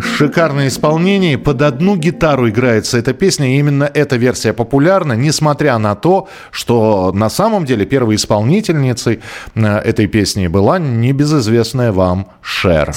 Шикарное 0.00 0.68
исполнение. 0.68 1.36
Под 1.36 1.62
одну 1.62 1.96
гитару 1.96 2.48
играется 2.48 2.98
эта 2.98 3.12
песня. 3.12 3.56
И 3.56 3.58
именно 3.58 3.90
эта 3.92 4.16
версия 4.16 4.52
популярна, 4.52 5.14
несмотря 5.14 5.78
на 5.78 5.94
то, 5.94 6.28
что 6.50 7.12
на 7.12 7.28
самом 7.28 7.64
деле 7.64 7.86
первой 7.86 8.14
исполнительницей 8.16 9.20
э, 9.54 9.78
этой 9.78 10.06
песни 10.06 10.46
была 10.46 10.78
небезызвестная 10.78 11.92
вам 11.92 12.28
Шер. 12.40 12.92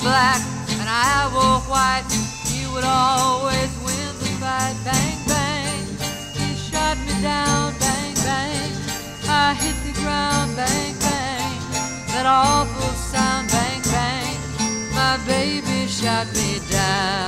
Black 0.00 0.40
and 0.80 0.88
I 0.88 1.28
wore 1.34 1.60
white. 1.68 2.02
He 2.48 2.66
would 2.72 2.82
always 2.82 3.41
Bang, 10.56 10.94
bang. 11.00 11.52
That 12.12 12.26
awful 12.26 12.92
sound. 13.10 13.48
Bang, 13.50 13.80
bang. 13.92 14.36
My 14.94 15.16
baby 15.26 15.86
shot 15.88 16.26
me 16.34 16.60
down. 16.70 17.22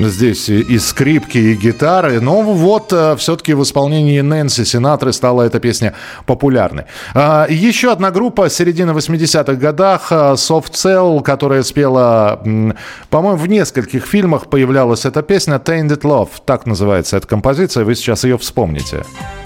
Здесь 0.00 0.48
и 0.48 0.78
скрипки, 0.78 1.38
и 1.38 1.54
гитары. 1.54 2.20
Но 2.20 2.42
вот 2.42 2.94
все-таки 3.18 3.52
в 3.54 3.62
исполнении 3.64 4.20
Нэнси 4.20 4.64
Синатры 4.64 5.12
стала 5.12 5.42
эта 5.42 5.58
песня 5.58 5.94
популярной. 6.24 6.84
А, 7.14 7.46
Еще 7.50 7.90
одна 7.90 8.12
группа 8.12 8.48
середины 8.48 8.92
80-х 8.92 9.54
годах, 9.54 10.12
а, 10.12 10.34
Soft 10.34 10.72
Cell, 10.74 11.20
которая 11.22 11.64
спела, 11.64 12.40
по-моему, 13.10 13.38
в 13.38 13.48
нескольких 13.48 14.06
фильмах 14.06 14.46
появлялась 14.48 15.04
эта 15.04 15.22
песня 15.22 15.56
Tainted 15.56 16.02
Love. 16.02 16.30
Так 16.46 16.66
называется 16.66 17.16
эта 17.16 17.26
композиция. 17.26 17.84
Вы 17.84 17.96
сейчас 17.96 18.22
ее 18.22 18.38
вспомните. 18.38 18.98
Sometimes 18.98 19.37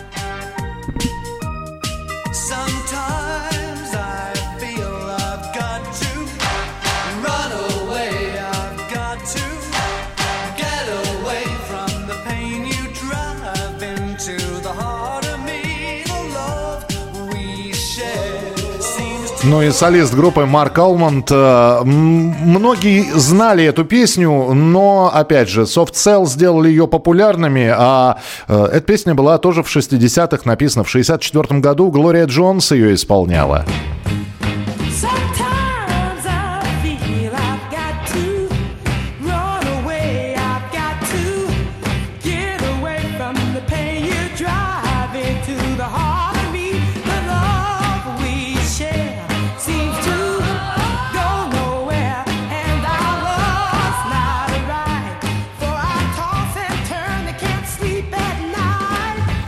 Ну 19.53 19.61
и 19.61 19.71
солист 19.71 20.15
группы 20.15 20.47
Марк 20.47 20.79
Алмонд. 20.79 21.29
Э, 21.31 21.83
Многие 21.85 23.03
знали 23.13 23.63
эту 23.67 23.85
песню, 23.85 24.31
но, 24.55 25.11
опять 25.13 25.51
же, 25.51 25.65
Soft 25.65 25.93
Cell 25.93 26.25
сделали 26.25 26.71
ее 26.71 26.89
популярными, 26.89 27.71
а 27.71 28.19
э, 28.49 28.69
эта 28.73 28.81
песня 28.81 29.15
была 29.15 29.37
тоже 29.37 29.63
в 29.63 29.67
60-х 29.67 30.45
написана. 30.47 30.85
В 30.85 30.89
64 30.89 31.61
году 31.61 31.91
Глория 31.91 32.25
Джонс 32.25 32.73
ее 32.73 32.95
исполняла. 32.95 33.67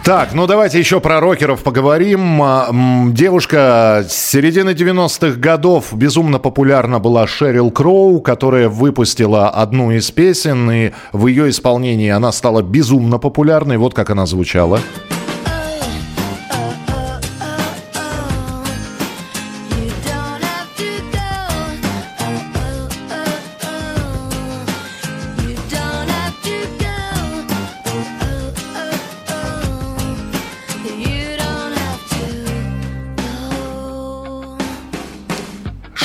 Так, 0.04 0.34
ну 0.34 0.46
давайте 0.46 0.78
еще 0.78 1.00
про 1.00 1.18
рокеров 1.18 1.62
поговорим. 1.62 2.42
А, 2.42 2.68
Девушка 3.08 4.04
с 4.06 4.12
середины 4.12 4.70
90-х 4.70 5.40
годов 5.40 5.94
безумно 5.94 6.38
популярна 6.38 6.98
была 6.98 7.26
Шерил 7.26 7.70
Кроу, 7.70 8.20
которая 8.20 8.68
выпустила 8.68 9.48
одну 9.48 9.92
из 9.92 10.10
песен, 10.10 10.70
и 10.70 10.92
в 11.14 11.26
ее 11.26 11.48
исполнении 11.48 12.10
она 12.10 12.32
стала 12.32 12.60
безумно 12.60 13.18
популярной. 13.18 13.78
Вот 13.78 13.94
как 13.94 14.10
она 14.10 14.26
звучала. 14.26 14.78
You 15.08 15.23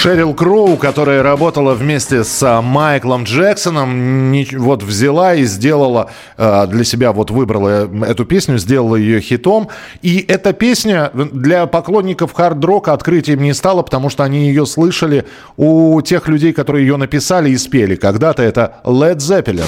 Шерил 0.02 0.34
Кроу, 0.34 0.78
которая 0.78 1.22
работала 1.22 1.74
вместе 1.74 2.24
с 2.24 2.41
а, 2.41 2.62
Майклом 2.62 3.26
Джексоном, 3.26 4.34
вот 4.58 4.82
взяла 4.82 5.36
и 5.36 5.43
сделала 5.43 6.10
а, 6.38 6.68
для 6.68 6.86
себя, 6.86 7.12
вот 7.12 7.32
выбрала 7.32 7.89
эту 8.06 8.24
песню, 8.24 8.60
сделала 8.60 8.95
ее 8.95 9.20
хитом. 9.20 9.68
И 10.02 10.24
эта 10.26 10.54
песня 10.54 11.12
для 11.14 11.66
поклонников 11.66 12.32
хард-рока 12.32 12.93
открытием 12.93 13.43
не 13.43 13.54
стала, 13.54 13.82
потому 13.82 14.10
что 14.10 14.24
они 14.24 14.47
ее 14.47 14.66
слышали 14.66 15.26
у 15.58 16.02
тех 16.02 16.30
людей, 16.30 16.54
которые 16.54 16.88
ее 16.88 16.95
написали 16.95 17.50
и 17.50 17.58
спели. 17.58 17.97
Когда-то 17.97 18.41
это 18.41 18.76
Led 18.86 19.18
Zeppelin. 19.18 19.68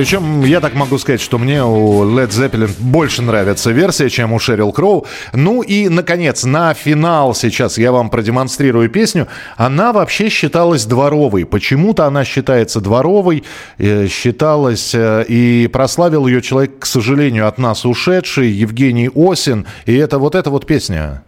Причем 0.00 0.44
я 0.44 0.60
так 0.60 0.72
могу 0.72 0.96
сказать, 0.96 1.20
что 1.20 1.36
мне 1.36 1.62
у 1.62 2.02
Led 2.04 2.30
Zeppelin 2.30 2.70
больше 2.78 3.20
нравится 3.20 3.70
версия, 3.70 4.08
чем 4.08 4.32
у 4.32 4.38
Шерил 4.38 4.72
Кроу. 4.72 5.06
Ну 5.34 5.60
и, 5.60 5.90
наконец, 5.90 6.44
на 6.44 6.72
финал 6.72 7.34
сейчас 7.34 7.76
я 7.76 7.92
вам 7.92 8.08
продемонстрирую 8.08 8.88
песню. 8.88 9.28
Она 9.58 9.92
вообще 9.92 10.30
считалась 10.30 10.86
дворовой. 10.86 11.44
Почему-то 11.44 12.06
она 12.06 12.24
считается 12.24 12.80
дворовой, 12.80 13.44
э, 13.76 14.06
считалась 14.06 14.94
э, 14.94 15.26
и 15.28 15.68
прославил 15.70 16.26
ее 16.26 16.40
человек, 16.40 16.78
к 16.78 16.86
сожалению, 16.86 17.46
от 17.46 17.58
нас 17.58 17.84
ушедший, 17.84 18.48
Евгений 18.48 19.10
Осин. 19.14 19.66
И 19.84 19.94
это 19.94 20.18
вот 20.18 20.34
эта 20.34 20.48
вот 20.48 20.64
песня. 20.64 21.24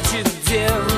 Плачет 0.00 0.26
девушка 0.46 0.89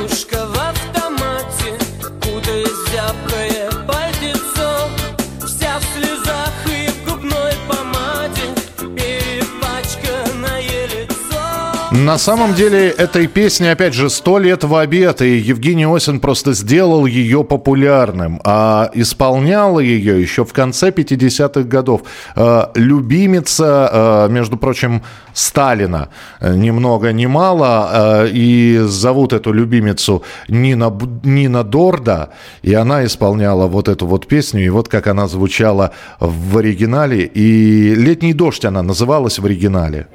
На 12.02 12.18
самом 12.18 12.54
деле 12.54 12.88
этой 12.88 13.28
песне, 13.28 13.70
опять 13.70 13.94
же, 13.94 14.10
сто 14.10 14.38
лет 14.38 14.64
в 14.64 14.74
обед, 14.74 15.22
и 15.22 15.36
Евгений 15.36 15.86
Осин 15.86 16.18
просто 16.18 16.52
сделал 16.52 17.06
ее 17.06 17.44
популярным, 17.44 18.40
а 18.44 18.90
исполняла 18.92 19.78
ее 19.78 20.20
еще 20.20 20.44
в 20.44 20.52
конце 20.52 20.90
50-х 20.90 21.62
годов 21.62 22.02
э, 22.34 22.66
любимица, 22.74 23.90
э, 23.92 24.32
между 24.32 24.56
прочим, 24.56 25.02
Сталина, 25.32 26.08
э, 26.40 26.56
ни 26.56 26.72
много 26.72 27.12
ни 27.12 27.26
мало, 27.26 28.26
и 28.26 28.80
зовут 28.84 29.32
эту 29.32 29.52
любимицу 29.52 30.24
Нина, 30.48 30.92
Нина 31.22 31.62
Дорда, 31.62 32.30
и 32.62 32.74
она 32.74 33.04
исполняла 33.04 33.68
вот 33.68 33.88
эту 33.88 34.08
вот 34.08 34.26
песню, 34.26 34.64
и 34.64 34.70
вот 34.70 34.88
как 34.88 35.06
она 35.06 35.28
звучала 35.28 35.92
в 36.18 36.58
оригинале, 36.58 37.26
и 37.26 37.94
«Летний 37.94 38.34
дождь» 38.34 38.64
она 38.64 38.82
называлась 38.82 39.38
в 39.38 39.46
оригинале. 39.46 40.08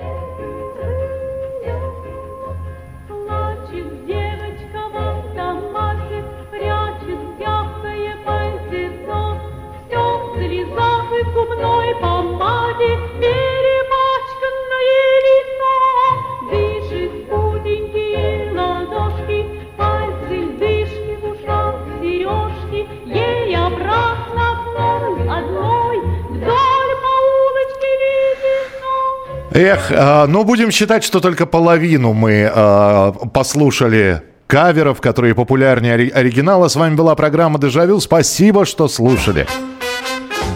Эх, 29.57 29.91
а, 29.91 30.27
ну 30.27 30.43
будем 30.43 30.69
считать, 30.69 31.03
что 31.03 31.19
только 31.19 31.47
половину 31.47 32.13
мы 32.13 32.47
а, 32.53 33.11
послушали 33.11 34.21
каверов, 34.45 35.01
которые 35.01 35.33
популярнее 35.33 35.95
ори- 35.95 36.09
оригинала. 36.11 36.67
С 36.67 36.75
вами 36.75 36.93
была 36.93 37.15
программа 37.15 37.57
«Дежавю». 37.57 37.99
Спасибо, 37.99 38.65
что 38.67 38.87
слушали. 38.87 39.47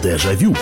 Дежавю. 0.04 0.54